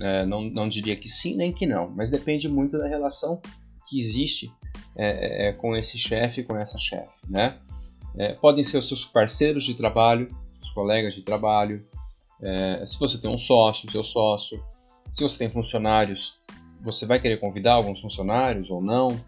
É, 0.00 0.26
não, 0.26 0.42
não 0.42 0.68
diria 0.68 0.96
que 0.96 1.08
sim 1.08 1.36
nem 1.36 1.52
que 1.52 1.66
não, 1.66 1.90
mas 1.90 2.10
depende 2.10 2.48
muito 2.48 2.76
da 2.76 2.88
relação 2.88 3.40
que 3.88 3.98
existe 3.98 4.52
é, 4.96 5.48
é, 5.48 5.52
com 5.52 5.76
esse 5.76 5.98
chefe, 5.98 6.42
com 6.42 6.56
essa 6.56 6.78
chefe, 6.78 7.20
né? 7.28 7.58
É, 8.16 8.32
podem 8.32 8.62
ser 8.64 8.78
os 8.78 8.86
seus 8.86 9.04
parceiros 9.04 9.64
de 9.64 9.74
trabalho, 9.74 10.34
os 10.60 10.70
colegas 10.70 11.14
de 11.14 11.22
trabalho, 11.22 11.84
é, 12.42 12.84
se 12.86 12.98
você 12.98 13.18
tem 13.18 13.30
um 13.30 13.38
sócio, 13.38 13.90
seu 13.90 14.04
sócio, 14.04 14.62
se 15.12 15.22
você 15.22 15.38
tem 15.38 15.50
funcionários, 15.50 16.34
você 16.82 17.06
vai 17.06 17.20
querer 17.20 17.38
convidar 17.38 17.74
alguns 17.74 18.00
funcionários 18.00 18.70
ou 18.70 18.82
não? 18.82 19.18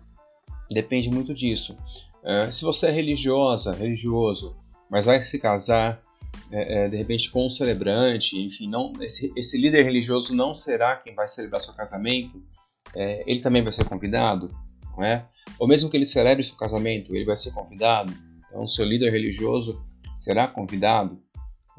Depende 0.71 1.11
muito 1.11 1.33
disso. 1.33 1.77
É, 2.25 2.51
se 2.51 2.65
você 2.65 2.89
é 2.89 2.91
religiosa, 2.91 3.73
religioso, 3.73 4.57
mas 4.91 5.07
vai 5.07 5.23
se 5.23 5.39
casar 5.39 6.01
é, 6.50 6.85
é, 6.85 6.88
de 6.88 6.97
repente 6.97 7.31
com 7.31 7.47
um 7.47 7.50
celebrante, 7.50 8.38
enfim, 8.38 8.69
não, 8.69 8.93
esse, 9.00 9.33
esse, 9.37 9.59
líder 9.59 9.83
religioso 9.83 10.35
não 10.35 10.55
será 10.55 10.97
quem 10.97 11.15
vai 11.15 11.29
celebrar 11.29 11.61
seu 11.61 11.75
casamento, 11.75 12.43
é, 12.95 13.25
ele 13.26 13.41
também 13.41 13.62
vai 13.62 13.73
ser 13.73 13.85
convidado, 13.85 14.50
não 14.97 15.05
é? 15.05 15.26
Ou 15.59 15.67
mesmo 15.67 15.91
que 15.91 15.97
ele 15.97 16.05
celebre 16.05 16.43
seu 16.45 16.57
casamento, 16.57 17.15
ele 17.15 17.25
vai 17.25 17.37
ser 17.37 17.53
convidado. 17.53 18.12
Então, 18.49 18.67
seu 18.67 18.85
líder 18.85 19.11
religioso 19.11 19.83
será 20.15 20.49
convidado. 20.49 21.21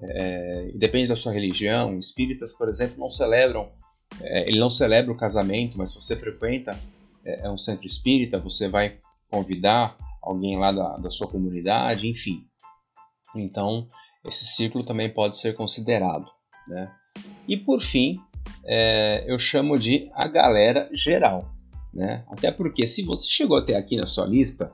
É, 0.01 0.71
depende 0.75 1.07
da 1.07 1.15
sua 1.15 1.33
religião. 1.33 1.97
Espíritas, 1.97 2.53
por 2.53 2.69
exemplo, 2.69 2.97
não 2.99 3.09
celebram, 3.09 3.69
é, 4.21 4.47
ele 4.47 4.59
não 4.59 4.69
celebra 4.69 5.11
o 5.11 5.17
casamento, 5.17 5.77
mas 5.77 5.91
se 5.91 5.95
você 5.95 6.15
frequenta 6.15 6.77
é, 7.25 7.49
um 7.49 7.57
centro 7.57 7.87
espírita, 7.87 8.39
você 8.39 8.67
vai 8.67 8.99
convidar 9.29 9.97
alguém 10.21 10.57
lá 10.57 10.71
da, 10.71 10.97
da 10.97 11.09
sua 11.09 11.27
comunidade, 11.27 12.07
enfim. 12.07 12.45
Então, 13.35 13.87
esse 14.27 14.45
ciclo 14.45 14.83
também 14.83 15.09
pode 15.09 15.37
ser 15.37 15.55
considerado. 15.55 16.25
Né? 16.67 16.91
E 17.47 17.57
por 17.57 17.81
fim, 17.81 18.19
é, 18.65 19.23
eu 19.27 19.39
chamo 19.39 19.77
de 19.77 20.09
a 20.13 20.27
galera 20.27 20.89
geral. 20.93 21.49
Né? 21.93 22.23
Até 22.29 22.51
porque 22.51 22.85
se 22.85 23.03
você 23.03 23.27
chegou 23.27 23.57
até 23.57 23.75
aqui 23.75 23.95
na 23.95 24.05
sua 24.05 24.25
lista, 24.25 24.71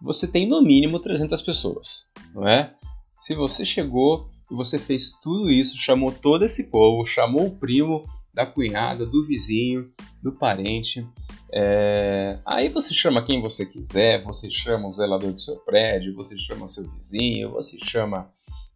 você 0.00 0.28
tem 0.28 0.46
no 0.46 0.62
mínimo 0.62 1.00
300 1.00 1.40
pessoas, 1.40 2.04
não 2.34 2.46
é? 2.46 2.74
Se 3.18 3.34
você 3.34 3.64
chegou 3.64 4.28
e 4.50 4.54
você 4.54 4.78
fez 4.78 5.12
tudo 5.22 5.50
isso, 5.50 5.78
chamou 5.78 6.12
todo 6.12 6.44
esse 6.44 6.64
povo, 6.64 7.06
chamou 7.06 7.46
o 7.46 7.56
primo 7.56 8.04
da 8.34 8.44
cunhada, 8.44 9.06
do 9.06 9.24
vizinho, 9.24 9.90
do 10.22 10.32
parente, 10.32 11.06
é... 11.52 12.38
aí 12.44 12.68
você 12.68 12.92
chama 12.92 13.24
quem 13.24 13.40
você 13.40 13.64
quiser, 13.64 14.22
você 14.24 14.50
chama 14.50 14.88
o 14.88 14.92
zelador 14.92 15.32
do 15.32 15.40
seu 15.40 15.56
prédio, 15.60 16.14
você 16.14 16.36
chama 16.36 16.66
o 16.66 16.68
seu 16.68 16.86
vizinho, 16.90 17.52
você 17.52 17.78
chama 17.78 18.30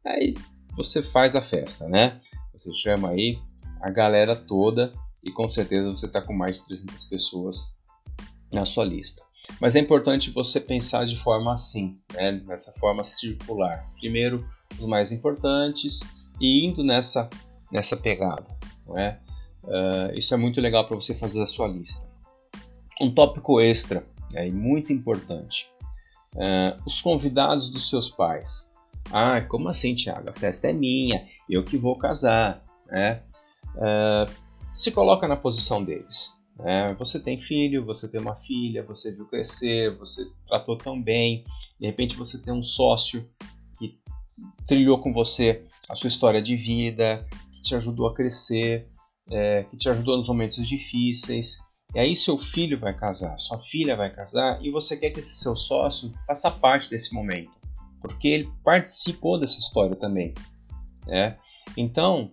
Aí 0.09 0.35
você 0.75 1.03
faz 1.03 1.37
a 1.37 1.43
festa, 1.43 1.87
né? 1.87 2.21
Você 2.55 2.73
chama 2.75 3.11
aí 3.11 3.39
a 3.81 3.91
galera 3.91 4.35
toda 4.35 4.93
e 5.23 5.31
com 5.31 5.47
certeza 5.47 5.91
você 5.91 6.07
está 6.07 6.23
com 6.23 6.33
mais 6.33 6.59
de 6.59 6.67
300 6.67 7.05
pessoas 7.05 7.75
na 8.53 8.65
sua 8.65 8.85
lista. 8.85 9.23
Mas 9.61 9.77
é 9.77 9.81
importante 9.81 10.31
você 10.31 10.61
pensar 10.61 11.05
de 11.05 11.17
forma 11.17 11.53
assim, 11.53 11.99
né? 12.15 12.33
nessa 12.47 12.73
forma 12.73 13.05
circular. 13.05 13.89
Primeiro 13.99 14.49
os 14.79 14.87
mais 14.87 15.13
importantes 15.13 16.01
e 16.41 16.67
indo 16.67 16.83
nessa, 16.83 17.29
nessa 17.71 17.97
pegada. 17.97 18.47
Não 18.87 18.99
é? 18.99 19.19
Uh, 19.65 20.17
isso 20.17 20.33
é 20.33 20.37
muito 20.37 20.61
legal 20.61 20.87
para 20.87 20.97
você 20.97 21.15
fazer 21.15 21.43
a 21.43 21.47
sua 21.47 21.69
lista. 21.69 22.07
Um 23.01 23.13
tópico 23.13 23.61
extra 23.61 24.07
é 24.35 24.49
muito 24.51 24.93
importante. 24.93 25.71
Uh, 26.35 26.81
os 26.87 27.01
convidados 27.01 27.69
dos 27.69 27.89
seus 27.89 28.09
pais. 28.09 28.68
Ah, 29.13 29.41
como 29.41 29.69
assim, 29.69 29.95
Thiago? 29.95 30.29
A 30.29 30.33
festa 30.33 30.69
é 30.69 30.73
minha, 30.73 31.27
eu 31.49 31.65
que 31.65 31.79
vou 31.79 31.97
casar, 31.97 32.63
né? 32.87 33.23
Uh, 33.75 34.31
se 34.75 34.91
coloca 34.91 35.27
na 35.27 35.37
posição 35.37 35.83
deles. 35.83 36.31
Né? 36.59 36.95
Você 36.99 37.19
tem 37.19 37.39
filho, 37.39 37.85
você 37.85 38.09
tem 38.09 38.21
uma 38.21 38.37
filha, 38.37 38.83
você 38.83 39.13
viu 39.13 39.27
crescer, 39.27 39.97
você 39.97 40.27
tratou 40.47 40.77
tão 40.77 41.01
bem. 41.01 41.45
De 41.81 41.87
repente 41.87 42.17
você 42.17 42.39
tem 42.39 42.53
um 42.53 42.63
sócio 42.63 43.25
que 43.79 43.99
trilhou 44.67 44.99
com 44.99 45.13
você 45.13 45.65
a 45.89 45.95
sua 45.95 46.09
história 46.09 46.43
de 46.43 46.55
vida, 46.55 47.27
que 47.53 47.63
te 47.63 47.75
ajudou 47.75 48.09
a 48.09 48.15
crescer, 48.15 48.89
é, 49.31 49.65
que 49.65 49.77
te 49.77 49.89
ajudou 49.89 50.17
nos 50.19 50.29
momentos 50.29 50.67
difíceis. 50.67 51.59
E 51.95 51.99
aí 51.99 52.15
seu 52.15 52.37
filho 52.37 52.79
vai 52.79 52.95
casar, 52.95 53.39
sua 53.39 53.59
filha 53.59 53.97
vai 53.97 54.13
casar 54.13 54.63
e 54.63 54.71
você 54.71 54.95
quer 54.97 55.11
que 55.11 55.21
esse 55.21 55.41
seu 55.41 55.57
sócio 55.57 56.13
faça 56.27 56.51
parte 56.51 56.91
desse 56.91 57.15
momento 57.15 57.58
porque 58.01 58.29
ele 58.29 58.53
participou 58.65 59.39
dessa 59.39 59.59
história 59.59 59.97
também. 59.97 60.35
Né? 61.07 61.39
Então, 61.77 62.31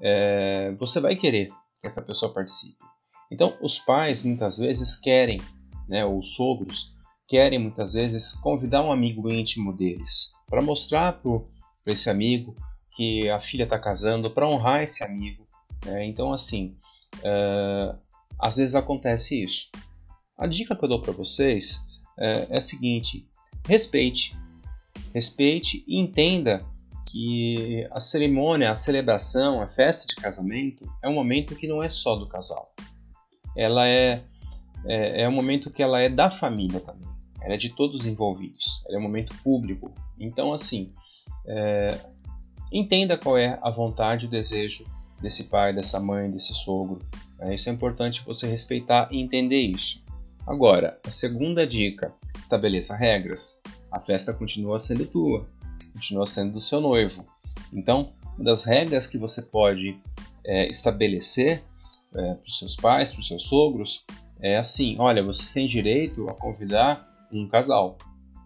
é, 0.00 0.74
você 0.78 1.00
vai 1.00 1.16
querer 1.16 1.46
que 1.80 1.86
essa 1.86 2.02
pessoa 2.02 2.32
participe. 2.32 2.76
Então, 3.30 3.56
os 3.60 3.78
pais 3.78 4.22
muitas 4.22 4.58
vezes 4.58 4.96
querem, 4.96 5.38
né, 5.88 6.04
ou 6.04 6.18
os 6.18 6.34
sogros, 6.34 6.92
querem 7.26 7.58
muitas 7.58 7.92
vezes 7.92 8.32
convidar 8.32 8.82
um 8.82 8.90
amigo 8.90 9.30
íntimo 9.30 9.72
deles 9.76 10.32
para 10.46 10.62
mostrar 10.62 11.20
para 11.20 11.92
esse 11.92 12.08
amigo 12.08 12.54
que 12.96 13.28
a 13.28 13.38
filha 13.38 13.64
está 13.64 13.78
casando, 13.78 14.30
para 14.30 14.48
honrar 14.48 14.82
esse 14.82 15.04
amigo. 15.04 15.46
Né? 15.84 16.06
Então, 16.06 16.32
assim, 16.32 16.76
é, 17.22 17.94
às 18.38 18.56
vezes 18.56 18.74
acontece 18.74 19.42
isso. 19.42 19.70
A 20.36 20.46
dica 20.46 20.74
que 20.74 20.84
eu 20.84 20.88
dou 20.88 21.02
para 21.02 21.12
vocês 21.12 21.80
é, 22.18 22.46
é 22.50 22.58
a 22.58 22.62
seguinte: 22.62 23.26
respeite 23.66 24.34
Respeite 25.14 25.84
e 25.86 25.98
entenda 25.98 26.64
que 27.06 27.86
a 27.90 28.00
cerimônia, 28.00 28.70
a 28.70 28.76
celebração, 28.76 29.62
a 29.62 29.66
festa 29.66 30.06
de 30.06 30.14
casamento 30.14 30.86
é 31.02 31.08
um 31.08 31.14
momento 31.14 31.56
que 31.56 31.66
não 31.66 31.82
é 31.82 31.88
só 31.88 32.14
do 32.14 32.26
casal. 32.26 32.70
Ela 33.56 33.88
é, 33.88 34.22
é, 34.84 35.22
é 35.22 35.28
um 35.28 35.32
momento 35.32 35.70
que 35.70 35.82
ela 35.82 36.00
é 36.00 36.08
da 36.08 36.30
família 36.30 36.80
também. 36.80 37.08
Ela 37.40 37.54
é 37.54 37.56
de 37.56 37.70
todos 37.70 38.00
os 38.00 38.06
envolvidos. 38.06 38.82
Ela 38.86 38.96
é 38.96 38.98
um 38.98 39.02
momento 39.02 39.34
público. 39.42 39.94
Então, 40.20 40.52
assim, 40.52 40.92
é, 41.46 41.98
entenda 42.70 43.16
qual 43.16 43.38
é 43.38 43.58
a 43.62 43.70
vontade 43.70 44.26
e 44.26 44.28
o 44.28 44.30
desejo 44.30 44.84
desse 45.20 45.44
pai, 45.44 45.72
dessa 45.72 45.98
mãe, 45.98 46.30
desse 46.30 46.52
sogro. 46.54 47.00
É, 47.40 47.54
isso 47.54 47.70
é 47.70 47.72
importante 47.72 48.22
você 48.24 48.46
respeitar 48.46 49.08
e 49.10 49.18
entender 49.18 49.60
isso. 49.60 50.02
Agora, 50.46 50.98
a 51.06 51.10
segunda 51.10 51.66
dica: 51.66 52.12
estabeleça 52.36 52.94
regras 52.94 53.60
a 53.90 54.00
festa 54.00 54.32
continua 54.32 54.78
sendo 54.78 55.06
tua, 55.06 55.46
continua 55.92 56.26
sendo 56.26 56.54
do 56.54 56.60
seu 56.60 56.80
noivo. 56.80 57.24
Então, 57.72 58.12
uma 58.36 58.44
das 58.44 58.64
regras 58.64 59.06
que 59.06 59.18
você 59.18 59.42
pode 59.42 59.98
é, 60.44 60.66
estabelecer 60.66 61.62
é, 62.14 62.34
para 62.34 62.46
os 62.46 62.58
seus 62.58 62.76
pais, 62.76 63.12
para 63.12 63.20
os 63.20 63.26
seus 63.26 63.44
sogros, 63.44 64.04
é 64.40 64.56
assim: 64.58 64.96
olha, 64.98 65.22
vocês 65.22 65.52
têm 65.52 65.66
direito 65.66 66.28
a 66.28 66.34
convidar 66.34 67.06
um 67.32 67.48
casal. 67.48 67.98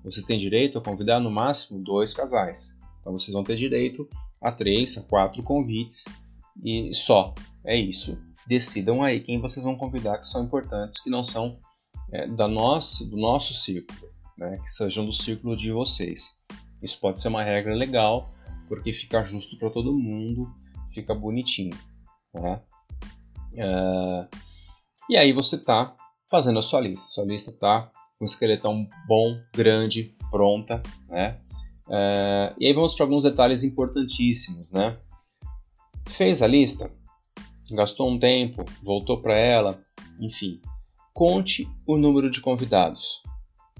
Vocês 0.04 0.24
têm 0.24 0.38
direito 0.38 0.78
a 0.78 0.82
convidar 0.82 1.20
no 1.20 1.30
máximo 1.30 1.78
dois 1.78 2.12
casais. 2.12 2.78
Então 3.00 3.12
vocês 3.12 3.32
vão 3.32 3.44
ter 3.44 3.56
direito 3.56 4.08
a 4.40 4.50
três, 4.50 4.96
a 4.98 5.02
quatro 5.02 5.42
convites 5.42 6.04
e 6.64 6.92
só. 6.92 7.34
É 7.64 7.76
isso. 7.76 8.18
Decidam 8.46 9.02
aí 9.02 9.20
quem 9.20 9.40
vocês 9.40 9.64
vão 9.64 9.76
convidar 9.76 10.18
que 10.18 10.26
são 10.26 10.42
importantes, 10.42 11.00
que 11.00 11.08
não 11.08 11.22
são 11.22 11.58
é, 12.12 12.26
da 12.26 12.48
nossa, 12.48 13.06
do 13.06 13.16
nosso 13.16 13.54
círculo 13.54 14.11
né, 14.42 14.58
que 14.58 14.70
sejam 14.70 15.06
do 15.06 15.12
círculo 15.12 15.56
de 15.56 15.70
vocês. 15.70 16.34
Isso 16.82 16.98
pode 16.98 17.20
ser 17.20 17.28
uma 17.28 17.42
regra 17.42 17.74
legal, 17.74 18.30
porque 18.68 18.92
fica 18.92 19.22
justo 19.22 19.56
para 19.56 19.70
todo 19.70 19.96
mundo, 19.96 20.52
fica 20.92 21.14
bonitinho. 21.14 21.76
Né? 22.34 22.60
E 25.08 25.16
aí 25.16 25.32
você 25.32 25.56
está 25.56 25.94
fazendo 26.30 26.58
a 26.58 26.62
sua 26.62 26.80
lista. 26.80 27.06
Sua 27.08 27.24
lista 27.24 27.50
está 27.50 27.90
com 28.18 28.24
um 28.24 28.26
esqueletão 28.26 28.88
bom, 29.06 29.38
grande, 29.54 30.16
pronta. 30.30 30.82
Né? 31.08 31.38
Uh, 31.86 32.54
e 32.58 32.66
aí 32.66 32.72
vamos 32.72 32.94
para 32.94 33.04
alguns 33.04 33.22
detalhes 33.22 33.62
importantíssimos. 33.62 34.72
Né? 34.72 34.96
Fez 36.08 36.42
a 36.42 36.46
lista, 36.46 36.90
gastou 37.70 38.10
um 38.10 38.18
tempo, 38.18 38.64
voltou 38.82 39.20
para 39.20 39.36
ela, 39.36 39.80
enfim. 40.18 40.60
Conte 41.12 41.68
o 41.86 41.96
número 41.96 42.30
de 42.30 42.40
convidados. 42.40 43.22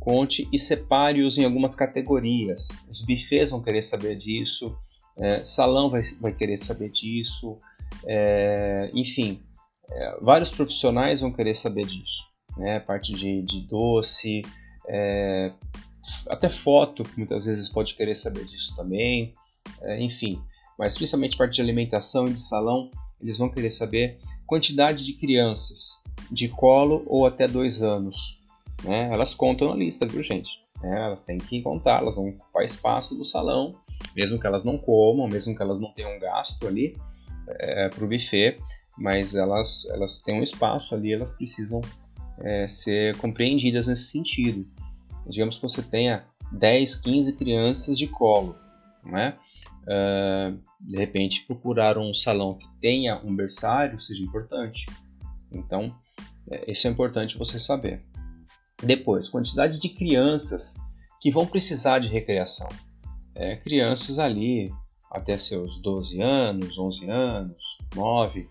Conte 0.02 0.48
e 0.52 0.58
separe-os 0.58 1.38
em 1.38 1.44
algumas 1.44 1.76
categorias. 1.76 2.66
Os 2.90 3.02
bufês 3.02 3.52
vão 3.52 3.62
querer 3.62 3.82
saber 3.82 4.16
disso, 4.16 4.76
é, 5.16 5.44
salão 5.44 5.88
vai, 5.88 6.02
vai 6.20 6.32
querer 6.34 6.56
saber 6.56 6.90
disso, 6.90 7.56
é, 8.04 8.90
enfim, 8.92 9.40
é, 9.88 10.18
vários 10.20 10.50
profissionais 10.50 11.20
vão 11.20 11.30
querer 11.30 11.54
saber 11.54 11.86
disso. 11.86 12.24
Né? 12.56 12.80
Parte 12.80 13.12
de, 13.12 13.42
de 13.42 13.60
doce, 13.60 14.42
é, 14.88 15.52
até 16.28 16.50
foto, 16.50 17.04
muitas 17.16 17.44
vezes 17.44 17.68
pode 17.68 17.94
querer 17.94 18.16
saber 18.16 18.44
disso 18.44 18.74
também, 18.74 19.32
é, 19.82 20.02
enfim. 20.02 20.42
Mas 20.76 20.96
principalmente 20.96 21.36
parte 21.36 21.54
de 21.54 21.62
alimentação 21.62 22.26
e 22.26 22.32
de 22.32 22.40
salão, 22.40 22.90
eles 23.20 23.38
vão 23.38 23.48
querer 23.48 23.70
saber 23.70 24.18
quantidade 24.48 25.04
de 25.04 25.12
crianças 25.12 26.02
de 26.28 26.48
colo 26.48 27.04
ou 27.06 27.24
até 27.24 27.46
dois 27.46 27.84
anos, 27.84 28.41
né, 28.84 29.10
elas 29.12 29.34
contam 29.34 29.68
na 29.68 29.74
lista, 29.74 30.06
viu, 30.06 30.22
gente? 30.22 30.50
É, 30.82 31.06
elas 31.06 31.24
têm 31.24 31.38
que 31.38 31.62
contar, 31.62 32.00
elas 32.00 32.16
vão 32.16 32.28
ocupar 32.28 32.64
espaço 32.64 33.14
do 33.14 33.24
salão, 33.24 33.76
mesmo 34.16 34.38
que 34.38 34.46
elas 34.46 34.64
não 34.64 34.76
comam, 34.76 35.28
mesmo 35.28 35.54
que 35.54 35.62
elas 35.62 35.78
não 35.80 35.92
tenham 35.92 36.18
gasto 36.18 36.66
ali 36.66 36.96
é, 37.46 37.88
para 37.88 38.04
o 38.04 38.08
buffet, 38.08 38.58
mas 38.98 39.34
elas, 39.34 39.86
elas 39.90 40.20
têm 40.20 40.38
um 40.38 40.42
espaço 40.42 40.94
ali, 40.94 41.12
elas 41.12 41.32
precisam 41.32 41.80
é, 42.40 42.66
ser 42.66 43.16
compreendidas 43.18 43.86
nesse 43.86 44.10
sentido. 44.10 44.66
Digamos 45.26 45.56
que 45.56 45.62
você 45.62 45.82
tenha 45.82 46.24
10, 46.50 46.96
15 46.96 47.32
crianças 47.34 47.98
de 47.98 48.06
colo, 48.06 48.56
não 49.04 49.18
é? 49.18 49.36
Uh, 49.82 50.60
de 50.80 50.96
repente, 50.96 51.44
procurar 51.44 51.98
um 51.98 52.14
salão 52.14 52.54
que 52.54 52.68
tenha 52.80 53.20
um 53.24 53.34
berçário 53.34 54.00
seja 54.00 54.22
importante. 54.22 54.86
Então, 55.50 55.94
é, 56.50 56.70
isso 56.70 56.86
é 56.86 56.90
importante 56.90 57.36
você 57.36 57.58
saber. 57.58 58.00
Depois, 58.82 59.28
quantidade 59.28 59.78
de 59.78 59.88
crianças 59.88 60.76
que 61.20 61.30
vão 61.30 61.46
precisar 61.46 62.00
de 62.00 62.08
recreação. 62.08 62.68
É, 63.34 63.56
crianças 63.56 64.18
ali 64.18 64.72
até 65.10 65.38
seus 65.38 65.80
12 65.80 66.20
anos, 66.20 66.78
11 66.78 67.08
anos, 67.08 67.78
9, 67.94 68.48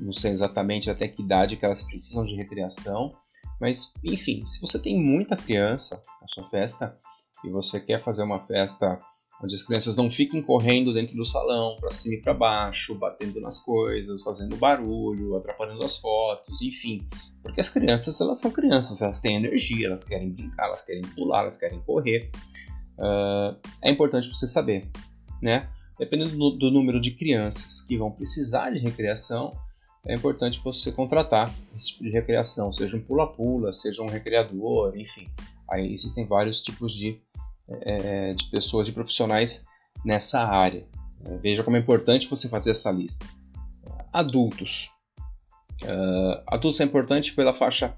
não 0.00 0.12
sei 0.12 0.32
exatamente 0.32 0.90
até 0.90 1.08
que 1.08 1.22
idade 1.22 1.56
que 1.56 1.64
elas 1.64 1.82
precisam 1.82 2.24
de 2.24 2.34
recreação, 2.34 3.14
mas 3.60 3.92
enfim, 4.04 4.44
se 4.46 4.60
você 4.60 4.78
tem 4.78 5.00
muita 5.00 5.36
criança 5.36 6.00
na 6.20 6.28
sua 6.28 6.44
festa 6.44 6.96
e 7.44 7.50
você 7.50 7.80
quer 7.80 8.00
fazer 8.00 8.22
uma 8.22 8.40
festa 8.46 9.00
onde 9.42 9.54
as 9.54 9.62
crianças 9.62 9.96
não 9.96 10.10
fiquem 10.10 10.42
correndo 10.42 10.94
dentro 10.94 11.14
do 11.16 11.24
salão, 11.24 11.76
para 11.78 11.92
cima 11.92 12.14
e 12.14 12.20
para 12.20 12.32
baixo, 12.32 12.94
batendo 12.94 13.40
nas 13.40 13.58
coisas, 13.58 14.22
fazendo 14.22 14.56
barulho, 14.56 15.36
atrapalhando 15.36 15.84
as 15.84 15.98
fotos, 15.98 16.62
enfim. 16.62 17.06
Porque 17.42 17.60
as 17.60 17.68
crianças, 17.68 18.20
elas 18.20 18.40
são 18.40 18.50
crianças, 18.50 19.02
elas 19.02 19.20
têm 19.20 19.36
energia, 19.36 19.88
elas 19.88 20.04
querem 20.04 20.30
brincar, 20.30 20.66
elas 20.66 20.82
querem 20.82 21.02
pular, 21.02 21.42
elas 21.42 21.56
querem 21.56 21.80
correr. 21.80 22.30
Uh, 22.98 23.56
é 23.82 23.90
importante 23.90 24.28
você 24.28 24.46
saber, 24.46 24.88
né? 25.42 25.68
Dependendo 25.98 26.36
do, 26.36 26.50
do 26.50 26.70
número 26.70 27.00
de 27.00 27.10
crianças 27.10 27.80
que 27.82 27.96
vão 27.96 28.10
precisar 28.10 28.70
de 28.70 28.78
recreação, 28.78 29.52
é 30.06 30.14
importante 30.14 30.60
você 30.62 30.92
contratar 30.92 31.52
esse 31.74 31.88
tipo 31.88 32.04
de 32.04 32.10
recreação, 32.10 32.72
seja 32.72 32.96
um 32.96 33.00
pula-pula, 33.00 33.72
seja 33.72 34.02
um 34.02 34.06
recreador, 34.06 34.94
enfim. 34.96 35.28
Aí 35.68 35.92
existem 35.92 36.24
vários 36.24 36.62
tipos 36.62 36.92
de 36.92 37.20
é, 37.68 38.34
de 38.34 38.44
pessoas, 38.44 38.86
de 38.86 38.92
profissionais 38.92 39.64
nessa 40.04 40.42
área. 40.42 40.86
É, 41.24 41.36
veja 41.38 41.62
como 41.62 41.76
é 41.76 41.80
importante 41.80 42.28
você 42.28 42.48
fazer 42.48 42.70
essa 42.70 42.90
lista. 42.90 43.26
Adultos. 44.12 44.90
Uh, 45.82 46.40
adultos 46.46 46.80
é 46.80 46.84
importante 46.84 47.34
pela 47.34 47.52
faixa 47.52 47.94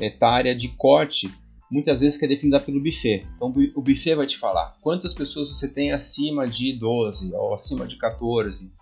etária 0.00 0.54
de 0.54 0.68
corte, 0.68 1.30
muitas 1.70 2.00
vezes 2.00 2.18
que 2.18 2.24
é 2.24 2.28
definida 2.28 2.58
pelo 2.58 2.82
buffet. 2.82 3.26
Então 3.36 3.52
o 3.74 3.82
buffet 3.82 4.14
vai 4.14 4.26
te 4.26 4.38
falar 4.38 4.76
quantas 4.80 5.12
pessoas 5.12 5.50
você 5.50 5.68
tem 5.68 5.92
acima 5.92 6.46
de 6.46 6.72
12 6.72 7.34
ou 7.34 7.54
acima 7.54 7.86
de 7.86 7.96
14. 7.96 8.72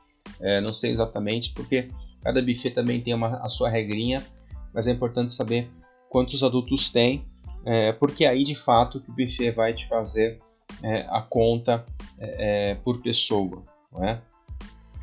É, 0.40 0.60
não 0.60 0.72
sei 0.72 0.92
exatamente, 0.92 1.52
porque 1.52 1.90
cada 2.22 2.40
buffet 2.40 2.70
também 2.70 3.00
tem 3.00 3.14
uma, 3.14 3.38
a 3.38 3.48
sua 3.48 3.68
regrinha, 3.68 4.24
mas 4.72 4.86
é 4.86 4.92
importante 4.92 5.32
saber 5.32 5.68
quantos 6.08 6.42
adultos 6.42 6.88
tem 6.88 7.24
é, 7.66 7.92
porque 7.92 8.24
aí 8.24 8.44
de 8.44 8.54
fato 8.54 9.02
o 9.08 9.12
buffet 9.12 9.50
vai 9.50 9.74
te 9.74 9.88
fazer 9.88 10.38
é, 10.84 11.04
a 11.08 11.20
conta 11.20 11.84
é, 12.16 12.70
é, 12.70 12.74
por 12.76 13.02
pessoa. 13.02 13.64
É? 14.00 14.18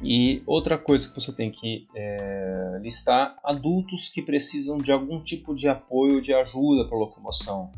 E 0.02 0.42
outra 0.46 0.78
coisa 0.78 1.10
que 1.10 1.16
você 1.16 1.34
tem 1.34 1.52
que 1.52 1.86
é, 1.94 2.80
listar: 2.82 3.36
adultos 3.44 4.08
que 4.08 4.22
precisam 4.22 4.78
de 4.78 4.94
algum 4.94 5.20
tipo 5.20 5.54
de 5.54 5.68
apoio, 5.68 6.22
de 6.22 6.34
ajuda 6.34 6.86
para 6.86 6.98
locomoção. 6.98 7.70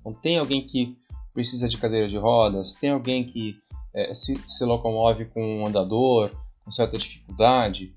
Então, 0.00 0.12
tem 0.12 0.38
alguém 0.38 0.66
que 0.66 0.96
precisa 1.32 1.66
de 1.66 1.78
cadeira 1.78 2.08
de 2.08 2.16
rodas, 2.16 2.74
tem 2.74 2.90
alguém 2.90 3.24
que 3.24 3.58
se, 4.12 4.38
se 4.46 4.64
locomove 4.64 5.24
com 5.24 5.60
um 5.60 5.66
andador, 5.66 6.30
com 6.62 6.70
certa 6.70 6.98
dificuldade. 6.98 7.94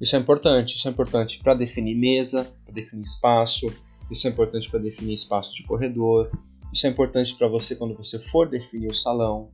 Isso 0.00 0.16
é 0.16 0.18
importante. 0.18 0.76
Isso 0.76 0.88
é 0.88 0.90
importante 0.90 1.38
para 1.38 1.54
definir 1.54 1.94
mesa, 1.94 2.52
para 2.64 2.74
definir 2.74 3.02
espaço, 3.02 3.66
isso 4.10 4.26
é 4.26 4.30
importante 4.30 4.70
para 4.70 4.80
definir 4.80 5.14
espaço 5.14 5.54
de 5.54 5.62
corredor. 5.64 6.30
Isso 6.72 6.86
é 6.86 6.90
importante 6.90 7.34
para 7.34 7.48
você 7.48 7.74
quando 7.74 7.94
você 7.94 8.18
for 8.18 8.48
definir 8.48 8.88
o 8.88 8.94
salão. 8.94 9.50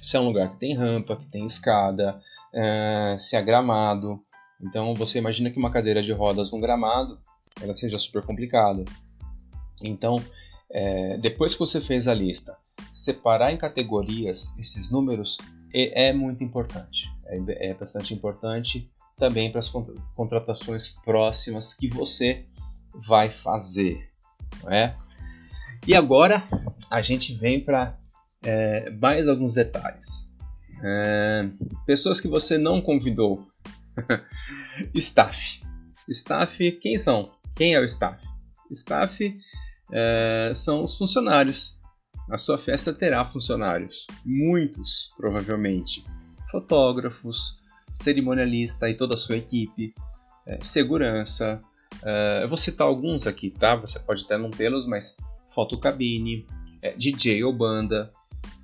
Se 0.00 0.16
é 0.16 0.20
um 0.20 0.26
lugar 0.26 0.50
que 0.52 0.58
tem 0.58 0.74
rampa, 0.74 1.16
que 1.16 1.26
tem 1.26 1.44
escada, 1.44 2.20
é, 2.52 3.16
se 3.18 3.36
é 3.36 3.42
gramado. 3.42 4.22
Então 4.60 4.94
você 4.94 5.18
imagina 5.18 5.50
que 5.50 5.58
uma 5.58 5.70
cadeira 5.70 6.02
de 6.02 6.12
rodas 6.12 6.52
num 6.52 6.60
gramado 6.60 7.18
ela 7.60 7.74
seja 7.74 7.98
super 7.98 8.22
complicada. 8.22 8.84
Então, 9.82 10.22
é, 10.70 11.16
depois 11.18 11.54
que 11.54 11.60
você 11.60 11.80
fez 11.80 12.06
a 12.06 12.14
lista, 12.14 12.56
separar 12.92 13.52
em 13.52 13.58
categorias 13.58 14.54
esses 14.58 14.90
números 14.90 15.38
é, 15.74 16.08
é 16.08 16.12
muito 16.12 16.44
importante. 16.44 17.10
É, 17.26 17.70
é, 17.70 17.74
bastante 17.74 18.14
importante 18.14 18.90
também 19.16 19.50
para 19.50 19.60
as 19.60 19.70
contratações 20.14 20.88
próximas 21.04 21.74
que 21.74 21.88
você 21.88 22.46
vai 23.06 23.28
fazer, 23.28 24.10
não 24.62 24.70
é? 24.70 24.96
E 25.86 25.94
agora 25.94 26.44
a 26.90 27.00
gente 27.00 27.34
vem 27.34 27.62
para 27.62 27.98
é, 28.44 28.90
mais 28.90 29.28
alguns 29.28 29.54
detalhes. 29.54 30.30
É, 30.82 31.48
pessoas 31.86 32.20
que 32.20 32.28
você 32.28 32.58
não 32.58 32.80
convidou. 32.80 33.46
staff. 34.94 35.60
Staff, 36.08 36.72
quem 36.80 36.98
são? 36.98 37.32
Quem 37.54 37.74
é 37.74 37.80
o 37.80 37.84
staff? 37.84 38.24
Staff 38.70 39.36
é, 39.92 40.52
são 40.54 40.82
os 40.82 40.96
funcionários. 40.96 41.78
A 42.30 42.38
sua 42.38 42.58
festa 42.58 42.92
terá 42.92 43.24
funcionários, 43.24 44.06
muitos 44.24 45.12
provavelmente. 45.16 46.04
Fotógrafos, 46.50 47.56
cerimonialista 47.92 48.88
e 48.88 48.96
toda 48.96 49.14
a 49.14 49.16
sua 49.16 49.36
equipe, 49.36 49.92
é, 50.46 50.58
segurança, 50.62 51.60
Uh, 52.02 52.42
eu 52.42 52.48
vou 52.48 52.56
citar 52.56 52.86
alguns 52.86 53.26
aqui, 53.26 53.50
tá? 53.50 53.76
Você 53.76 53.98
pode 53.98 54.24
até 54.24 54.38
não 54.38 54.50
tê-los, 54.50 54.86
mas 54.86 55.16
fotocabine, 55.48 56.46
é, 56.80 56.92
DJ 56.92 57.44
ou 57.44 57.52
banda. 57.52 58.10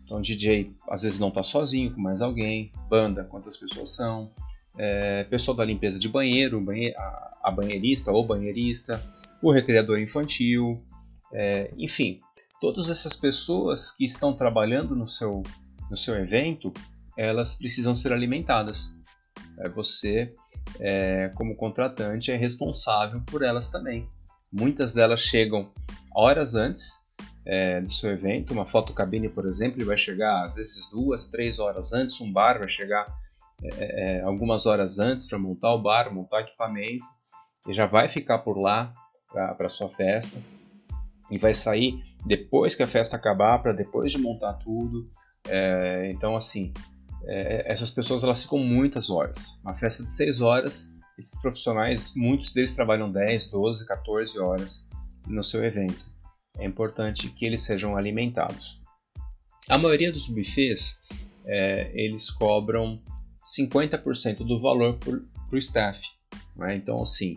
Então, 0.05 0.21
DJ 0.21 0.73
às 0.89 1.03
vezes 1.03 1.19
não 1.19 1.29
está 1.29 1.43
sozinho, 1.43 1.93
com 1.93 2.01
mais 2.01 2.23
alguém. 2.23 2.73
Banda, 2.89 3.25
quantas 3.25 3.57
pessoas 3.57 3.95
são. 3.95 4.31
É, 4.79 5.25
pessoal 5.25 5.57
da 5.57 5.65
limpeza 5.65 5.99
de 5.99 6.09
banheiro, 6.09 6.61
banhe 6.61 6.95
a, 6.97 7.37
a, 7.45 7.51
banheirista 7.51 8.13
ou 8.13 8.25
banheirista, 8.25 9.03
o 9.41 9.51
recreador 9.51 9.99
infantil, 9.99 10.83
é, 11.33 11.71
enfim, 11.79 12.21
todas 12.61 12.91
essas 12.91 13.17
pessoas 13.17 13.91
que 13.91 14.05
estão 14.05 14.35
trabalhando 14.35 14.95
no 14.95 15.09
seu, 15.09 15.43
no 15.91 15.97
seu 15.97 16.15
evento, 16.15 16.75
elas 17.17 17.55
precisam 17.55 17.95
ser 17.95 18.13
alimentadas. 18.13 18.95
É, 19.59 19.69
você 19.69 20.35
é, 20.81 21.31
como 21.35 21.57
contratante, 21.57 22.31
é 22.31 22.37
responsável 22.37 23.21
por 23.27 23.43
elas 23.43 23.69
também. 23.69 24.09
Muitas 24.53 24.93
delas 24.93 25.21
chegam 25.21 25.71
horas 26.15 26.55
antes 26.55 27.05
é, 27.45 27.81
do 27.81 27.91
seu 27.91 28.11
evento. 28.11 28.53
Uma 28.53 28.67
fotocabine, 28.67 29.29
por 29.29 29.47
exemplo, 29.47 29.85
vai 29.85 29.97
chegar 29.97 30.45
às 30.45 30.57
vezes 30.57 30.91
duas, 30.91 31.27
três 31.27 31.59
horas 31.59 31.93
antes. 31.93 32.21
Um 32.21 32.33
bar 32.33 32.59
vai 32.59 32.69
chegar 32.69 33.07
é, 33.63 34.19
é 34.19 34.23
algumas 34.23 34.67
horas 34.67 34.99
antes 34.99 35.27
para 35.27 35.39
montar 35.39 35.73
o 35.73 35.83
bar, 35.83 36.13
montar 36.13 36.41
equipamento 36.41 37.05
e 37.69 37.73
já 37.73 37.87
vai 37.87 38.09
ficar 38.09 38.39
por 38.39 38.59
lá 38.59 38.93
para 39.57 39.69
sua 39.69 39.89
festa 39.89 40.39
e 41.31 41.39
vai 41.39 41.53
sair 41.53 42.03
depois 42.25 42.75
que 42.75 42.83
a 42.83 42.87
festa 42.87 43.17
acabar 43.17 43.59
para 43.61 43.73
depois 43.73 44.13
de 44.13 44.19
montar 44.19 44.55
tudo. 44.55 45.11
É, 45.49 46.11
então, 46.11 46.37
assim, 46.37 46.73
é, 47.27 47.71
essas 47.71 47.91
pessoas 47.91 48.23
elas 48.23 48.43
ficam 48.43 48.59
muitas 48.59 49.11
horas. 49.11 49.61
Uma 49.63 49.75
festa 49.75 50.03
de 50.03 50.11
6 50.11 50.41
horas, 50.41 50.95
esses 51.19 51.41
profissionais, 51.41 52.13
muitos 52.15 52.53
deles 52.53 52.75
trabalham 52.75 53.11
10, 53.11 53.51
12, 53.51 53.87
14 53.87 54.39
horas 54.39 54.89
no 55.27 55.43
seu 55.43 55.65
evento. 55.65 56.05
É 56.59 56.65
importante 56.65 57.29
que 57.29 57.45
eles 57.45 57.63
sejam 57.63 57.97
alimentados. 57.97 58.81
A 59.69 59.77
maioria 59.77 60.13
dos 60.13 60.29
buffets, 60.29 60.99
é, 61.45 61.91
eles 61.95 62.31
cobram 62.31 63.01
50% 63.45 64.39
do 64.39 64.61
valor 64.61 64.99
para 64.99 65.21
o 65.53 65.59
staff. 65.59 66.07
Né? 66.57 66.77
Então, 66.77 67.03
assim, 67.03 67.37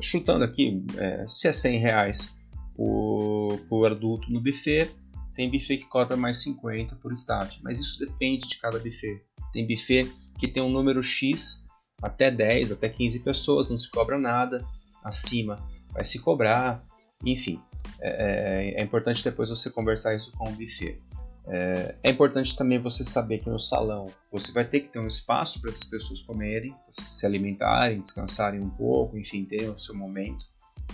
chutando 0.00 0.44
aqui, 0.44 0.84
é, 0.98 1.24
se 1.28 1.48
é 1.48 1.52
100 1.52 1.78
reais 1.78 2.34
por, 2.74 3.58
por 3.68 3.90
adulto 3.90 4.30
no 4.32 4.40
buffet, 4.40 4.90
tem 5.34 5.50
buffet 5.50 5.78
que 5.78 5.88
cobra 5.88 6.16
mais 6.16 6.42
50 6.42 6.96
por 6.96 7.12
staff, 7.12 7.58
mas 7.62 7.78
isso 7.78 7.98
depende 7.98 8.48
de 8.48 8.58
cada 8.58 8.78
buffet. 8.78 9.22
Tem 9.52 9.66
buffet 9.66 10.10
que 10.38 10.48
tem 10.48 10.62
um 10.62 10.70
número 10.70 11.02
X, 11.02 11.64
até 12.02 12.30
10, 12.30 12.72
até 12.72 12.88
15 12.88 13.20
pessoas, 13.20 13.68
não 13.68 13.78
se 13.78 13.90
cobra 13.90 14.18
nada. 14.18 14.64
Acima 15.04 15.58
vai 15.92 16.04
se 16.04 16.18
cobrar, 16.18 16.84
enfim. 17.24 17.60
É, 18.00 18.74
é, 18.76 18.80
é 18.80 18.84
importante 18.84 19.22
depois 19.22 19.48
você 19.48 19.70
conversar 19.70 20.14
isso 20.14 20.32
com 20.32 20.48
o 20.48 20.52
buffet. 20.52 20.98
É, 21.46 21.96
é, 22.04 22.10
importante 22.10 22.56
também 22.56 22.78
você 22.78 23.04
saber 23.04 23.38
que 23.38 23.50
no 23.50 23.58
salão 23.58 24.08
você 24.30 24.52
vai 24.52 24.64
ter 24.64 24.80
que 24.80 24.88
ter 24.88 25.00
um 25.00 25.08
espaço 25.08 25.60
para 25.60 25.70
essas 25.70 25.84
pessoas 25.84 26.22
comerem, 26.22 26.74
se 26.90 27.26
alimentarem, 27.26 28.00
descansarem 28.00 28.60
um 28.60 28.70
pouco, 28.70 29.18
enfim, 29.18 29.44
terem 29.44 29.68
o 29.68 29.78
seu 29.78 29.94
momento. 29.94 30.46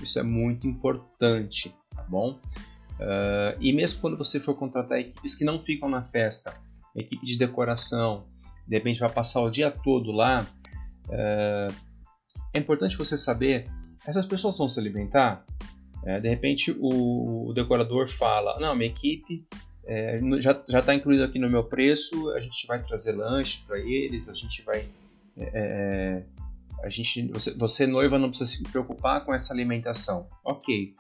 Isso 0.03 0.19
é 0.19 0.23
muito 0.23 0.67
importante, 0.67 1.75
tá 1.95 2.03
bom? 2.03 2.39
Uh, 2.99 3.57
e 3.61 3.73
mesmo 3.73 4.01
quando 4.01 4.17
você 4.17 4.41
for 4.41 4.55
contratar 4.55 4.99
equipes 4.99 5.35
que 5.35 5.45
não 5.45 5.61
ficam 5.61 5.89
na 5.89 6.03
festa, 6.03 6.55
equipe 6.97 7.25
de 7.25 7.39
decoração, 7.39 8.25
de 8.67 8.77
repente 8.77 8.99
vai 8.99 9.11
passar 9.11 9.41
o 9.41 9.51
dia 9.51 9.71
todo 9.71 10.11
lá, 10.11 10.47
uh, 11.07 11.75
é 12.53 12.59
importante 12.59 12.97
você 12.97 13.17
saber, 13.17 13.71
essas 14.07 14.27
pessoas 14.27 14.59
vão 14.59 14.69
se 14.69 14.81
alimentar? 14.81 15.45
É, 16.05 16.21
de 16.21 16.29
repente 16.29 16.71
o, 16.71 17.49
o, 17.49 17.53
decorador 17.53 18.09
fala, 18.09 18.59
não, 18.61 18.75
minha 18.75 18.89
equipe 18.89 19.45
é, 19.85 20.21
já 20.39 20.53
está 20.53 20.95
incluído 20.95 21.25
aqui 21.25 21.39
no 21.39 21.51
meu 21.51 21.65
preço, 21.65 22.31
a 22.31 22.41
gente 22.41 22.67
vai 22.67 22.81
trazer 22.81 23.13
lanche 23.13 23.63
para 23.67 23.79
eles, 23.79 24.29
a 24.29 24.35
gente 24.35 24.63
vai... 24.63 24.87
É, 25.37 26.23
a 26.83 26.89
gente, 26.89 27.27
você, 27.29 27.53
você, 27.55 27.87
noiva, 27.87 28.19
não 28.19 28.29
precisa 28.29 28.51
se 28.51 28.63
preocupar 28.63 29.25
com 29.25 29.35
essa 29.35 29.53
alimentação. 29.53 30.29
Ok, 30.45 30.95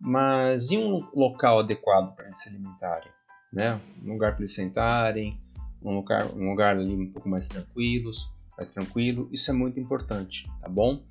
mas 0.00 0.70
e 0.70 0.78
um 0.78 0.96
local 1.14 1.60
adequado 1.60 2.14
para 2.14 2.26
eles 2.26 2.38
se 2.38 2.48
alimentarem? 2.48 3.10
Né? 3.52 3.80
Um 4.02 4.12
lugar 4.12 4.32
para 4.32 4.42
eles 4.42 4.54
sentarem, 4.54 5.38
um 5.82 5.96
lugar, 5.96 6.26
um 6.34 6.48
lugar 6.48 6.76
ali 6.76 6.94
um 6.94 7.12
pouco 7.12 7.28
mais 7.28 7.48
tranquilos, 7.48 8.30
mais 8.56 8.70
tranquilo. 8.70 9.28
Isso 9.32 9.50
é 9.50 9.54
muito 9.54 9.78
importante, 9.78 10.48
tá 10.60 10.68
bom? 10.68 11.02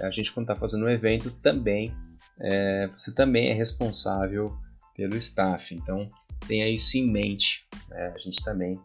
A 0.00 0.10
gente 0.10 0.32
quando 0.32 0.44
está 0.44 0.56
fazendo 0.56 0.84
um 0.84 0.88
evento 0.88 1.30
também, 1.30 1.94
é, 2.40 2.86
você 2.88 3.12
também 3.12 3.50
é 3.50 3.52
responsável 3.52 4.56
pelo 4.94 5.16
staff. 5.16 5.74
Então 5.74 6.10
tenha 6.46 6.68
isso 6.68 6.96
em 6.96 7.10
mente. 7.10 7.66
Né? 7.88 8.12
A 8.14 8.18
gente 8.18 8.42
também 8.44 8.80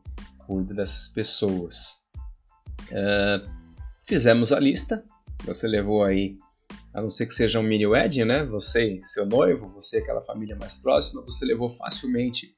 cuida 0.46 0.74
dessas 0.74 1.08
pessoas. 1.08 2.02
Uh, 2.92 3.50
fizemos 4.06 4.52
a 4.52 4.60
lista. 4.60 5.04
Você 5.46 5.68
levou 5.68 6.04
aí, 6.04 6.38
a 6.94 7.02
não 7.02 7.10
ser 7.10 7.26
que 7.26 7.34
seja 7.34 7.60
um 7.60 7.64
mini 7.64 7.88
wedding, 7.88 8.26
né? 8.26 8.46
Você, 8.46 9.02
seu 9.04 9.26
noivo, 9.26 9.68
você, 9.70 9.98
aquela 9.98 10.22
família 10.22 10.56
mais 10.56 10.78
próxima, 10.78 11.22
você 11.22 11.46
levou 11.46 11.70
facilmente 11.70 12.54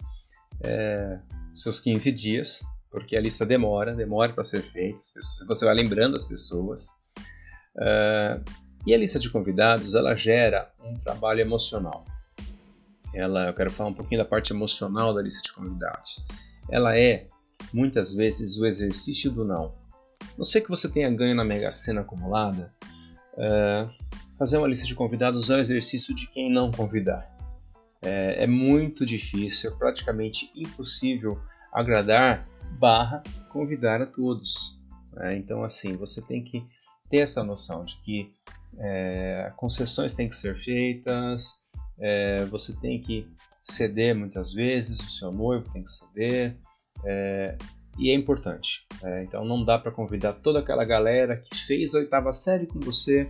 é, 0.63 1.19
seus 1.54 1.80
15 1.80 2.12
dias, 2.12 2.63
porque 2.91 3.15
a 3.15 3.21
lista 3.21 3.45
demora, 3.45 3.95
demora 3.95 4.34
para 4.34 4.43
ser 4.43 4.62
feita. 4.62 5.00
Pessoas, 5.13 5.48
você 5.48 5.65
vai 5.65 5.76
lembrando 5.76 6.15
as 6.15 6.24
pessoas. 6.24 6.89
Uh, 7.76 8.43
e 8.86 8.93
a 8.93 8.98
lista 8.98 9.19
de 9.19 9.30
convidados, 9.30 9.95
ela 9.95 10.15
gera 10.15 10.71
um 10.84 10.93
trabalho 10.93 11.41
emocional 11.41 12.06
ela, 13.15 13.48
eu 13.48 13.54
quero 13.54 13.71
falar 13.71 13.89
um 13.89 13.93
pouquinho 13.93 14.21
da 14.21 14.28
parte 14.28 14.52
emocional 14.52 15.13
da 15.13 15.21
lista 15.21 15.41
de 15.41 15.54
convidados. 15.54 16.26
Ela 16.69 16.98
é, 16.98 17.28
muitas 17.74 18.13
vezes, 18.13 18.58
o 18.58 18.65
exercício 18.65 19.32
do 19.32 19.45
não. 19.45 19.74
Não 20.38 20.43
sei 20.43 20.62
que 20.62 20.69
você 20.69 20.89
tenha 20.89 21.10
ganho 21.10 21.34
na 21.34 21.45
Mega 21.45 21.71
Sena 21.71 22.02
acumulada, 22.02 22.74
uh, 23.34 23.89
fazer 24.38 24.58
uma 24.58 24.67
lista 24.67 24.86
de 24.86 24.95
convidados 24.95 25.50
é 25.50 25.56
o 25.56 25.60
exercício 25.60 26.13
de 26.13 26.28
quem 26.28 26.52
não 26.52 26.71
convidar. 26.71 27.34
É, 28.02 28.43
é 28.43 28.48
muito 28.48 29.06
difícil, 29.06 29.71
é 29.71 29.76
praticamente 29.76 30.52
impossível 30.56 31.39
agradar 31.71 32.45
barra 32.80 33.24
convidar 33.50 34.02
a 34.02 34.06
todos. 34.06 34.78
Né? 35.13 35.38
Então, 35.38 35.63
assim, 35.63 35.95
você 35.95 36.21
tem 36.21 36.43
que 36.43 36.63
ter 37.10 37.17
essa 37.17 37.43
noção 37.43 37.86
de 37.86 37.95
que 38.02 38.32
é, 38.78 39.52
concessões 39.56 40.13
têm 40.13 40.28
que 40.28 40.36
ser 40.36 40.56
feitas, 40.56 41.54
é, 41.98 42.43
você 42.45 42.74
tem 42.74 43.02
que 43.02 43.28
ceder 43.63 44.13
muitas 44.13 44.54
vezes, 44.54 45.00
o 45.00 45.10
seu 45.10 45.32
noivo 45.32 45.71
tem 45.71 45.84
que 45.84 45.89
ceder, 45.89 46.58
é, 47.04 47.58
e 47.98 48.12
é 48.12 48.13
importante. 48.13 48.86
É, 49.02 49.24
então 49.24 49.45
não 49.45 49.63
dá 49.63 49.80
para 49.80 49.91
convidar 49.91 50.34
toda 50.34 50.60
aquela 50.60 50.84
galera 50.84 51.38
que 51.38 51.56
fez 51.56 51.95
a 51.95 52.00
oitava 52.00 52.32
série 52.32 52.67
com 52.67 52.80
você 52.80 53.30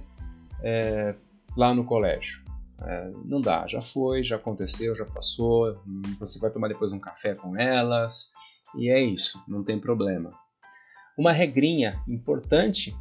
é, 0.63 1.15
lá 1.55 1.73
no 1.73 1.85
colégio. 1.85 2.43
É, 2.81 3.11
não 3.23 3.39
dá, 3.39 3.65
já 3.67 3.81
foi, 3.81 4.23
já 4.23 4.35
aconteceu, 4.35 4.95
já 4.95 5.05
passou. 5.05 5.81
Você 6.19 6.39
vai 6.39 6.51
tomar 6.51 6.67
depois 6.67 6.91
um 6.91 6.99
café 6.99 7.33
com 7.35 7.57
elas 7.57 8.31
e 8.77 8.89
é 8.89 9.01
isso, 9.01 9.41
não 9.47 9.63
tem 9.63 9.79
problema. 9.79 10.31
Uma 11.17 11.31
regrinha 11.31 12.01
importante 12.07 12.93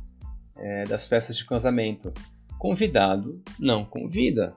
é, 0.57 0.85
das 0.85 1.07
festas 1.07 1.37
de 1.37 1.45
casamento: 1.45 2.13
convidado 2.59 3.43
não 3.59 3.85
convida. 3.85 4.57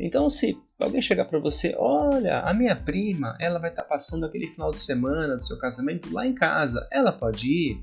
Então, 0.00 0.28
se 0.28 0.56
alguém 0.80 1.02
chegar 1.02 1.24
para 1.24 1.40
você, 1.40 1.74
olha, 1.76 2.40
a 2.40 2.54
minha 2.54 2.76
prima, 2.76 3.36
ela 3.40 3.58
vai 3.58 3.70
estar 3.70 3.82
tá 3.82 3.88
passando 3.88 4.24
aquele 4.24 4.46
final 4.46 4.70
de 4.70 4.80
semana 4.80 5.36
do 5.36 5.44
seu 5.44 5.58
casamento 5.58 6.12
lá 6.12 6.24
em 6.24 6.34
casa, 6.34 6.86
ela 6.90 7.12
pode 7.12 7.48
ir? 7.48 7.82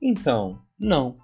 Então, 0.00 0.62
não, 0.78 1.16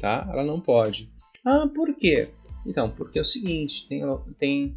tá? 0.00 0.26
Ela 0.30 0.44
não 0.44 0.60
pode. 0.60 1.12
Ah, 1.44 1.68
por 1.74 1.94
quê? 1.94 2.28
Então, 2.66 2.90
porque 2.90 3.18
é 3.18 3.22
o 3.22 3.24
seguinte, 3.24 3.86
tem, 3.88 4.02
tem 4.38 4.74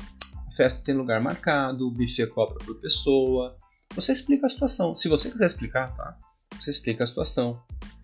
a 0.48 0.52
festa 0.52 0.84
tem 0.84 0.96
lugar 0.96 1.22
marcado, 1.22 1.88
o 1.88 1.92
buffet 1.92 2.28
cobra 2.28 2.58
por 2.66 2.76
pessoa. 2.80 3.56
Você 3.96 4.12
explica 4.12 4.46
a 4.46 4.50
situação. 4.50 4.94
Se 4.94 5.08
você 5.08 5.30
quiser 5.30 5.46
explicar, 5.46 5.96
tá? 5.96 6.18
Você 6.60 6.70
explica 6.70 7.04
a 7.04 7.08
situação. 7.08 7.62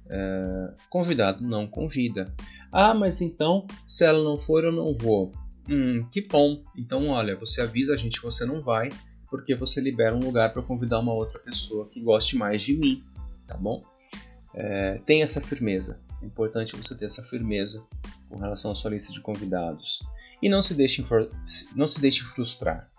É, 0.09 0.73
convidado 0.89 1.43
não 1.43 1.67
convida. 1.67 2.33
Ah, 2.71 2.93
mas 2.93 3.21
então, 3.21 3.67
se 3.85 4.05
ela 4.05 4.23
não 4.23 4.37
for, 4.37 4.63
eu 4.63 4.71
não 4.71 4.93
vou. 4.93 5.33
Hum, 5.69 6.07
que 6.09 6.21
bom. 6.21 6.63
Então, 6.77 7.09
olha, 7.09 7.35
você 7.35 7.61
avisa 7.61 7.93
a 7.93 7.97
gente 7.97 8.19
que 8.19 8.25
você 8.25 8.45
não 8.45 8.61
vai, 8.61 8.87
porque 9.29 9.53
você 9.53 9.81
libera 9.81 10.15
um 10.15 10.19
lugar 10.19 10.53
para 10.53 10.61
convidar 10.61 10.99
uma 10.99 11.13
outra 11.13 11.39
pessoa 11.39 11.87
que 11.87 11.99
goste 12.01 12.37
mais 12.37 12.61
de 12.61 12.77
mim, 12.77 13.03
tá 13.45 13.57
bom? 13.57 13.83
É, 14.53 14.99
tem 15.05 15.21
essa 15.21 15.41
firmeza. 15.41 15.99
É 16.21 16.25
importante 16.25 16.75
você 16.75 16.95
ter 16.95 17.05
essa 17.05 17.23
firmeza 17.23 17.85
com 18.29 18.37
relação 18.37 18.71
à 18.71 18.75
sua 18.75 18.91
lista 18.91 19.11
de 19.13 19.21
convidados. 19.21 20.01
E 20.41 20.49
não 20.49 20.61
se 20.61 20.73
deixe, 20.73 21.05
não 21.75 21.87
se 21.87 21.99
deixe 21.99 22.23
frustrar. 22.23 22.89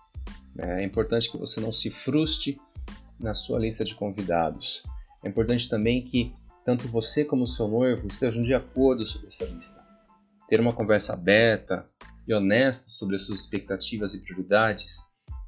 É 0.56 0.82
importante 0.82 1.30
que 1.30 1.36
você 1.36 1.60
não 1.60 1.70
se 1.70 1.90
frustre 1.90 2.60
na 3.18 3.34
sua 3.34 3.58
lista 3.58 3.84
de 3.84 3.94
convidados. 3.94 4.82
É 5.22 5.28
importante 5.28 5.68
também 5.68 6.02
que 6.02 6.32
tanto 6.64 6.88
você 6.88 7.24
como 7.24 7.46
seu 7.46 7.68
noivo 7.68 8.06
estejam 8.06 8.42
de 8.42 8.54
acordo 8.54 9.06
sobre 9.06 9.28
essa 9.28 9.44
lista. 9.44 9.82
Ter 10.48 10.60
uma 10.60 10.72
conversa 10.72 11.12
aberta, 11.12 11.84
e 12.28 12.34
honesta 12.34 12.90
sobre 12.90 13.16
as 13.16 13.24
suas 13.24 13.40
expectativas 13.40 14.12
e 14.12 14.20
prioridades 14.20 14.98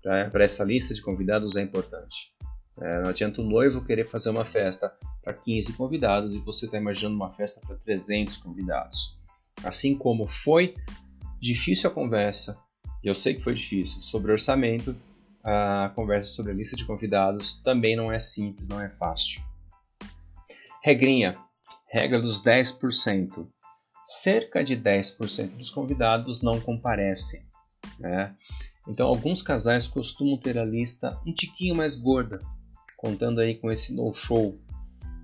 para 0.02 0.42
essa 0.42 0.64
lista 0.64 0.94
de 0.94 1.02
convidados 1.02 1.54
é 1.54 1.61
importante. 1.61 2.33
É, 2.78 3.02
não 3.02 3.11
adianta 3.11 3.40
o 3.40 3.44
noivo 3.44 3.85
querer 3.85 4.06
fazer 4.06 4.30
uma 4.30 4.44
festa 4.44 4.92
para 5.22 5.35
15 5.35 5.72
convidados 5.74 6.35
e 6.35 6.38
você 6.38 6.66
está 6.66 6.78
imaginando 6.78 7.16
uma 7.16 7.33
festa 7.33 7.61
para 7.66 7.76
300 7.76 8.37
convidados. 8.38 9.18
Assim 9.64 9.96
como 9.96 10.26
foi 10.26 10.74
difícil 11.38 11.90
a 11.90 11.92
conversa, 11.92 12.59
e 13.02 13.09
eu 13.09 13.14
sei 13.14 13.35
que 13.35 13.42
foi 13.42 13.54
difícil, 13.54 14.00
sobre 14.02 14.33
orçamento, 14.33 14.96
a 15.42 15.90
conversa 15.94 16.28
sobre 16.28 16.52
a 16.52 16.54
lista 16.54 16.76
de 16.76 16.85
convidados 16.85 17.54
também 17.62 17.96
não 17.96 18.12
é 18.12 18.18
simples, 18.18 18.68
não 18.68 18.80
é 18.80 18.88
fácil. 18.90 19.42
Regrinha, 20.83 21.37
regra 21.88 22.20
dos 22.20 22.42
10% 22.42 23.46
cerca 24.04 24.64
de 24.64 24.76
10% 24.76 25.56
dos 25.56 25.70
convidados 25.70 26.42
não 26.42 26.61
comparecem. 26.61 27.44
Né? 27.98 28.35
Então, 28.88 29.06
alguns 29.06 29.42
casais 29.42 29.87
costumam 29.87 30.38
ter 30.38 30.59
a 30.59 30.64
lista 30.64 31.20
um 31.26 31.33
tiquinho 31.33 31.76
mais 31.76 31.94
gorda, 31.94 32.40
contando 33.00 33.40
aí 33.40 33.54
com 33.54 33.72
esse 33.72 33.94
no-show. 33.94 34.58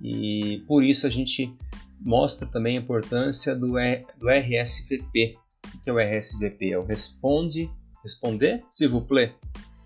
E 0.02 0.64
por 0.66 0.82
isso 0.82 1.06
a 1.06 1.10
gente 1.10 1.54
mostra 2.00 2.46
também 2.46 2.78
a 2.78 2.80
importância 2.80 3.54
do, 3.54 3.74
do 4.18 4.28
RSVP. 4.30 5.36
O 5.74 5.80
que 5.82 5.90
é 5.90 5.92
o 5.92 5.98
RSVP? 5.98 6.70
É 6.70 6.78
o 6.78 6.84
Responde, 6.84 7.70
Responder, 8.02 8.64
s'il 8.70 8.88
vous 8.88 9.02
plaît. 9.02 9.34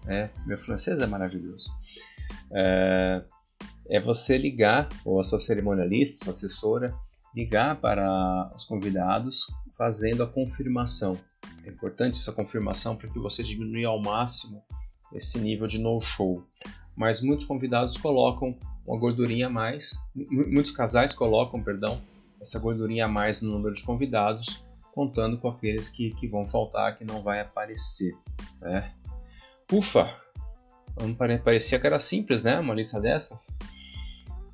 É, 0.07 0.31
meu 0.46 0.59
francês 0.59 1.00
é 1.00 1.07
maravilhoso. 1.07 1.72
É, 2.53 3.22
é 3.88 4.00
você 4.00 4.38
ligar, 4.38 4.88
ou 5.05 5.18
a 5.18 5.24
sua 5.24 5.38
cerimonialista, 5.38 6.24
sua 6.24 6.31
assessora, 6.31 6.94
ligar 7.35 7.81
para 7.81 8.53
os 8.55 8.64
convidados 8.64 9.46
fazendo 9.76 10.22
a 10.22 10.26
confirmação. 10.26 11.18
É 11.64 11.70
importante 11.70 12.18
essa 12.18 12.33
confirmação 12.33 12.94
para 12.94 13.09
que 13.09 13.18
você 13.18 13.42
diminua 13.42 13.88
ao 13.88 14.00
máximo 14.00 14.62
esse 15.12 15.40
nível 15.40 15.66
de 15.66 15.79
no-show. 15.79 16.44
Mas 16.96 17.20
muitos 17.20 17.46
convidados 17.46 17.96
colocam 17.96 18.57
uma 18.87 18.98
gordurinha 18.98 19.46
a 19.46 19.50
mais, 19.50 19.98
muitos 20.14 20.72
casais 20.72 21.12
colocam, 21.12 21.62
perdão, 21.62 22.00
essa 22.40 22.59
gordurinha 22.59 23.05
a 23.05 23.09
mais 23.09 23.40
no 23.40 23.53
número 23.53 23.74
de 23.74 23.83
convidados, 23.83 24.64
contando 24.92 25.38
com 25.38 25.48
aqueles 25.48 25.88
que, 25.88 26.11
que 26.14 26.26
vão 26.26 26.46
faltar, 26.46 26.96
que 26.96 27.05
não 27.05 27.22
vai 27.22 27.40
aparecer. 27.40 28.16
Né? 28.61 28.92
Ufa! 29.72 30.16
Parecia 31.44 31.79
que 31.79 31.87
era 31.87 32.00
simples, 32.00 32.42
né? 32.42 32.59
Uma 32.59 32.74
lista 32.74 33.00
dessas. 33.00 33.57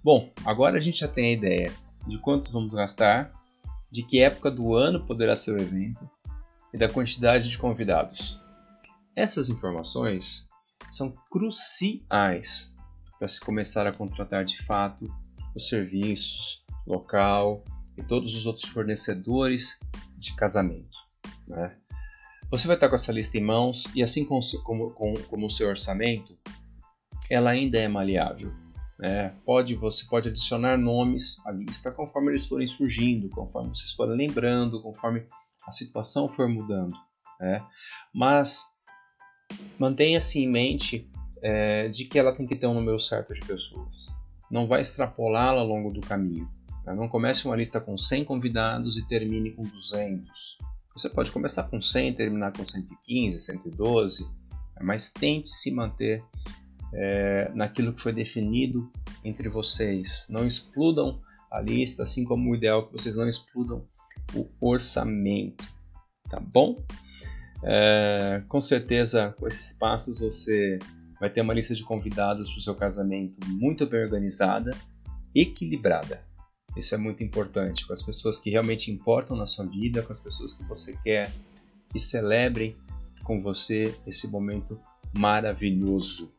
Bom, 0.05 0.31
agora 0.45 0.77
a 0.77 0.81
gente 0.81 1.01
já 1.01 1.09
tem 1.09 1.27
a 1.27 1.33
ideia 1.33 1.73
de 2.07 2.19
quantos 2.19 2.51
vamos 2.51 2.73
gastar, 2.73 3.33
de 3.91 4.03
que 4.03 4.21
época 4.21 4.51
do 4.51 4.75
ano 4.75 5.05
poderá 5.05 5.35
ser 5.35 5.53
o 5.53 5.61
evento 5.61 6.09
e 6.73 6.79
da 6.79 6.89
quantidade 6.89 7.49
de 7.49 7.59
convidados. 7.59 8.41
Essas 9.17 9.49
informações 9.49 10.46
são 10.91 11.15
cruciais 11.31 12.75
para 13.19 13.29
se 13.29 13.41
começar 13.41 13.87
a 13.87 13.93
contratar 13.93 14.45
de 14.45 14.63
fato 14.63 15.13
os 15.55 15.69
serviços, 15.69 16.65
local 16.87 17.65
e 17.97 18.03
todos 18.03 18.35
os 18.35 18.47
outros 18.47 18.69
fornecedores 18.69 19.79
de 20.19 20.35
casamento. 20.37 20.97
Né? 21.49 21.77
Você 22.51 22.67
vai 22.67 22.77
estar 22.77 22.89
com 22.89 22.95
essa 22.95 23.13
lista 23.13 23.37
em 23.37 23.43
mãos 23.43 23.87
e 23.95 24.03
assim 24.03 24.25
como, 24.25 24.41
como, 24.65 25.21
como 25.25 25.47
o 25.47 25.51
seu 25.51 25.69
orçamento, 25.69 26.39
ela 27.29 27.51
ainda 27.51 27.79
é 27.79 27.89
maleável. 27.89 28.53
É, 29.03 29.31
pode, 29.45 29.75
você 29.75 30.07
pode 30.07 30.29
adicionar 30.29 30.79
nomes 30.79 31.39
à 31.45 31.51
lista 31.51 31.91
conforme 31.91 32.31
eles 32.31 32.47
forem 32.47 32.67
surgindo, 32.67 33.29
conforme 33.29 33.69
vocês 33.71 33.93
forem 33.93 34.17
lembrando, 34.17 34.81
conforme 34.81 35.27
a 35.67 35.73
situação 35.73 36.29
for 36.29 36.49
mudando. 36.49 36.95
É. 37.41 37.61
Mas 38.15 38.65
mantenha-se 39.79 40.39
em 40.39 40.49
mente 40.49 41.09
é, 41.43 41.89
de 41.89 42.05
que 42.05 42.19
ela 42.19 42.33
tem 42.33 42.47
que 42.47 42.57
ter 42.57 42.67
um 42.67 42.75
número 42.75 42.99
certo 42.99 43.33
de 43.33 43.41
pessoas. 43.41 44.15
Não 44.51 44.67
vai 44.67 44.81
extrapolá-la 44.81 45.61
ao 45.61 45.67
longo 45.67 45.91
do 45.91 46.01
caminho. 46.01 46.49
Tá? 46.85 46.95
Não 46.95 47.09
comece 47.09 47.47
uma 47.47 47.57
lista 47.57 47.81
com 47.81 47.97
100 47.97 48.25
convidados 48.25 48.97
e 48.97 49.07
termine 49.07 49.51
com 49.51 49.63
200. 49.63 50.59
Você 50.97 51.11
pode 51.11 51.31
começar 51.31 51.65
com 51.65 51.81
100 51.81 52.09
e 52.09 52.15
terminar 52.15 52.53
com 52.53 52.67
115, 52.67 53.41
112, 53.41 54.27
mas 54.81 55.11
tente 55.11 55.49
se 55.49 55.71
manter 55.71 56.25
é, 56.95 57.51
naquilo 57.55 57.93
que 57.93 58.01
foi 58.01 58.13
definido 58.13 58.91
entre 59.25 59.49
vocês. 59.49 60.27
Não 60.31 60.47
explodam 60.47 61.21
a 61.51 61.61
lista, 61.61 62.03
assim 62.03 62.25
como 62.25 62.51
o 62.51 62.55
ideal 62.55 62.83
é 62.83 62.87
que 62.87 62.93
vocês 62.93 63.17
não 63.17 63.29
explodam 63.29 63.85
o 64.35 64.49
orçamento, 64.61 65.65
tá 66.29 66.41
bom? 66.41 66.85
É, 67.63 68.43
com 68.49 68.61
certeza, 68.61 69.35
com 69.39 69.47
esses 69.47 69.73
passos, 69.73 70.21
você 70.21 70.79
vai 71.19 71.31
ter 71.31 71.41
uma 71.41 71.55
lista 71.55 71.75
de 71.75 71.83
convidados 71.83 72.51
para 72.51 72.59
o 72.59 72.63
seu 72.63 72.75
casamento 72.75 73.39
muito 73.49 73.87
bem 73.87 74.03
organizada, 74.03 74.77
equilibrada. 75.35 76.21
Isso 76.77 76.95
é 76.95 76.99
muito 76.99 77.23
importante, 77.23 77.87
com 77.87 77.93
as 77.93 78.03
pessoas 78.03 78.39
que 78.39 78.51
realmente 78.51 78.91
importam 78.91 79.37
na 79.37 79.47
sua 79.47 79.65
vida, 79.65 80.03
com 80.03 80.13
as 80.13 80.21
pessoas 80.21 80.53
que 80.53 80.63
você 80.65 80.97
quer 81.03 81.33
que 81.91 81.99
celebrem 81.99 82.77
com 83.25 83.39
você 83.39 83.95
esse 84.07 84.29
momento 84.29 84.79
maravilhoso. 85.17 86.31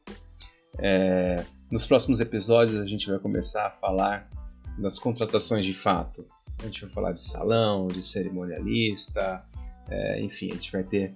É, 0.77 1.43
nos 1.71 1.85
próximos 1.85 2.19
episódios 2.19 2.77
a 2.77 2.85
gente 2.85 3.09
vai 3.09 3.17
começar 3.17 3.65
a 3.65 3.71
falar 3.71 4.29
das 4.77 4.99
contratações 4.99 5.65
de 5.65 5.73
fato. 5.73 6.25
A 6.59 6.65
gente 6.65 6.81
vai 6.81 6.89
falar 6.91 7.11
de 7.13 7.19
salão, 7.19 7.87
de 7.87 8.03
cerimonialista, 8.03 9.43
é, 9.89 10.21
enfim, 10.21 10.49
a 10.51 10.55
gente 10.55 10.71
vai 10.71 10.83
ter 10.83 11.13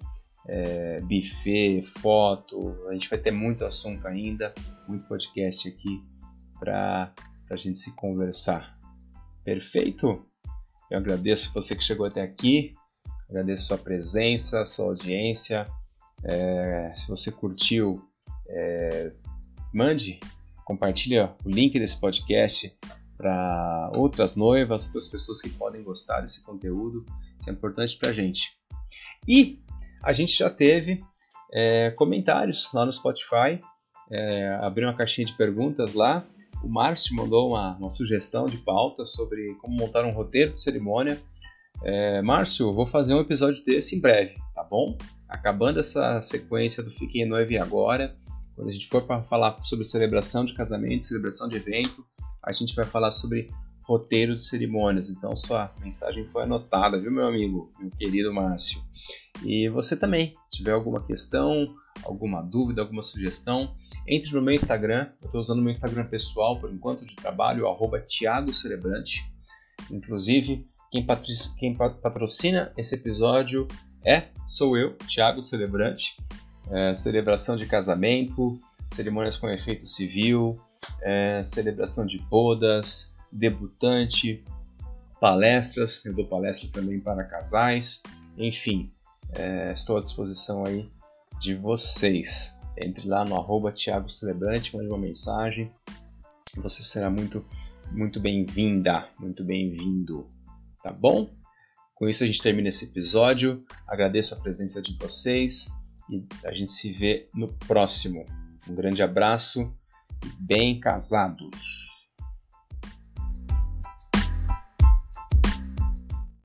é, 0.47 1.01
buffet, 1.01 1.81
foto, 1.81 2.75
a 2.89 2.93
gente 2.93 3.09
vai 3.09 3.19
ter 3.19 3.31
muito 3.31 3.63
assunto 3.63 4.07
ainda, 4.07 4.53
muito 4.87 5.07
podcast 5.07 5.67
aqui 5.67 6.03
para 6.59 7.13
a 7.49 7.55
gente 7.55 7.77
se 7.77 7.91
conversar. 7.95 8.77
Perfeito? 9.43 10.25
Eu 10.89 10.97
agradeço 10.97 11.53
você 11.53 11.75
que 11.75 11.83
chegou 11.83 12.05
até 12.05 12.21
aqui, 12.21 12.75
agradeço 13.29 13.67
sua 13.67 13.77
presença, 13.77 14.65
sua 14.65 14.87
audiência. 14.87 15.67
É, 16.23 16.93
se 16.95 17.07
você 17.07 17.31
curtiu, 17.31 18.07
é, 18.47 19.11
mande, 19.73 20.19
compartilha 20.65 21.35
o 21.43 21.49
link 21.49 21.79
desse 21.79 21.99
podcast 21.99 22.75
para 23.17 23.91
outras 23.95 24.35
noivas, 24.35 24.85
outras 24.85 25.07
pessoas 25.07 25.41
que 25.41 25.49
podem 25.49 25.83
gostar 25.83 26.21
desse 26.21 26.41
conteúdo. 26.41 27.05
Isso 27.39 27.49
é 27.49 27.53
importante 27.53 27.97
para 27.97 28.09
a 28.09 28.13
gente. 28.13 28.60
E 29.27 29.59
a 30.03 30.13
gente 30.13 30.37
já 30.37 30.49
teve 30.49 31.03
é, 31.53 31.91
comentários 31.91 32.71
lá 32.73 32.85
no 32.85 32.93
Spotify, 32.93 33.61
é, 34.09 34.49
abriu 34.61 34.87
uma 34.87 34.95
caixinha 34.95 35.25
de 35.25 35.33
perguntas 35.33 35.93
lá. 35.93 36.25
O 36.63 36.67
Márcio 36.67 37.15
mandou 37.15 37.49
uma, 37.49 37.75
uma 37.77 37.89
sugestão 37.89 38.45
de 38.45 38.57
pauta 38.57 39.05
sobre 39.05 39.55
como 39.55 39.75
montar 39.75 40.05
um 40.05 40.11
roteiro 40.11 40.51
de 40.51 40.59
cerimônia. 40.59 41.19
É, 41.83 42.21
Márcio, 42.21 42.73
vou 42.73 42.85
fazer 42.85 43.13
um 43.13 43.21
episódio 43.21 43.63
desse 43.65 43.95
em 43.95 44.01
breve, 44.01 44.35
tá 44.53 44.63
bom? 44.63 44.97
Acabando 45.27 45.79
essa 45.79 46.21
sequência 46.21 46.83
do 46.83 46.91
Fiquem 46.91 47.25
Noiva 47.25 47.53
e 47.53 47.57
Agora, 47.57 48.15
quando 48.55 48.69
a 48.69 48.73
gente 48.73 48.87
for 48.87 49.01
para 49.01 49.23
falar 49.23 49.59
sobre 49.61 49.85
celebração 49.85 50.45
de 50.45 50.53
casamento, 50.53 51.05
celebração 51.05 51.47
de 51.47 51.55
evento, 51.55 52.05
a 52.43 52.51
gente 52.51 52.75
vai 52.75 52.85
falar 52.85 53.11
sobre 53.11 53.49
roteiro 53.83 54.35
de 54.35 54.43
cerimônias. 54.43 55.09
Então, 55.09 55.35
sua 55.35 55.73
mensagem 55.79 56.25
foi 56.27 56.43
anotada, 56.43 56.99
viu, 56.99 57.11
meu 57.11 57.27
amigo, 57.27 57.71
meu 57.79 57.89
querido 57.91 58.33
Márcio? 58.33 58.81
E 59.43 59.69
você 59.69 59.95
também, 59.95 60.35
se 60.49 60.57
tiver 60.57 60.71
alguma 60.71 61.03
questão, 61.03 61.73
alguma 62.03 62.41
dúvida, 62.41 62.81
alguma 62.81 63.01
sugestão, 63.01 63.75
entre 64.07 64.31
no 64.33 64.41
meu 64.41 64.53
Instagram. 64.53 65.09
Eu 65.21 65.25
estou 65.25 65.41
usando 65.41 65.59
o 65.59 65.61
meu 65.61 65.71
Instagram 65.71 66.05
pessoal 66.05 66.59
por 66.59 66.71
enquanto 66.71 67.05
de 67.05 67.15
trabalho, 67.15 67.67
arroba. 67.67 68.03
Inclusive, 69.89 70.67
quem, 70.91 71.05
quem 71.57 71.75
patrocina 71.75 72.71
esse 72.77 72.95
episódio 72.95 73.67
é, 74.05 74.27
sou 74.47 74.77
eu, 74.77 74.95
Thiago 74.97 75.41
Celebrante. 75.41 76.15
É, 76.69 76.93
celebração 76.93 77.55
de 77.55 77.65
casamento, 77.65 78.59
cerimônias 78.93 79.35
com 79.37 79.49
efeito 79.49 79.85
civil, 79.85 80.59
é, 81.01 81.43
celebração 81.43 82.05
de 82.05 82.17
bodas, 82.17 83.10
debutante, 83.31 84.43
palestras, 85.19 86.03
eu 86.05 86.13
dou 86.13 86.25
palestras 86.25 86.71
também 86.71 86.99
para 86.99 87.23
casais, 87.23 88.01
enfim, 88.37 88.91
é, 89.33 89.71
estou 89.71 89.97
à 89.97 90.01
disposição 90.01 90.65
aí 90.65 90.89
de 91.39 91.55
vocês. 91.55 92.53
Entre 92.77 93.07
lá 93.07 93.25
no 93.25 93.35
arroba 93.35 93.71
Thiago 93.71 94.09
Celebrante, 94.09 94.75
mande 94.75 94.87
uma 94.87 94.97
mensagem. 94.97 95.71
Você 96.55 96.81
será 96.83 97.09
muito, 97.09 97.45
muito 97.91 98.19
bem-vinda, 98.19 99.07
muito 99.19 99.43
bem-vindo, 99.43 100.27
tá 100.81 100.91
bom? 100.91 101.29
Com 101.95 102.09
isso 102.09 102.23
a 102.23 102.27
gente 102.27 102.41
termina 102.41 102.69
esse 102.69 102.85
episódio. 102.85 103.63
Agradeço 103.87 104.33
a 104.33 104.39
presença 104.39 104.81
de 104.81 104.97
vocês 104.97 105.69
e 106.09 106.25
a 106.43 106.51
gente 106.51 106.71
se 106.71 106.91
vê 106.91 107.29
no 107.33 107.47
próximo. 107.47 108.25
Um 108.67 108.73
grande 108.73 109.03
abraço 109.03 109.71
e 110.25 110.27
bem 110.41 110.79
casados! 110.79 111.90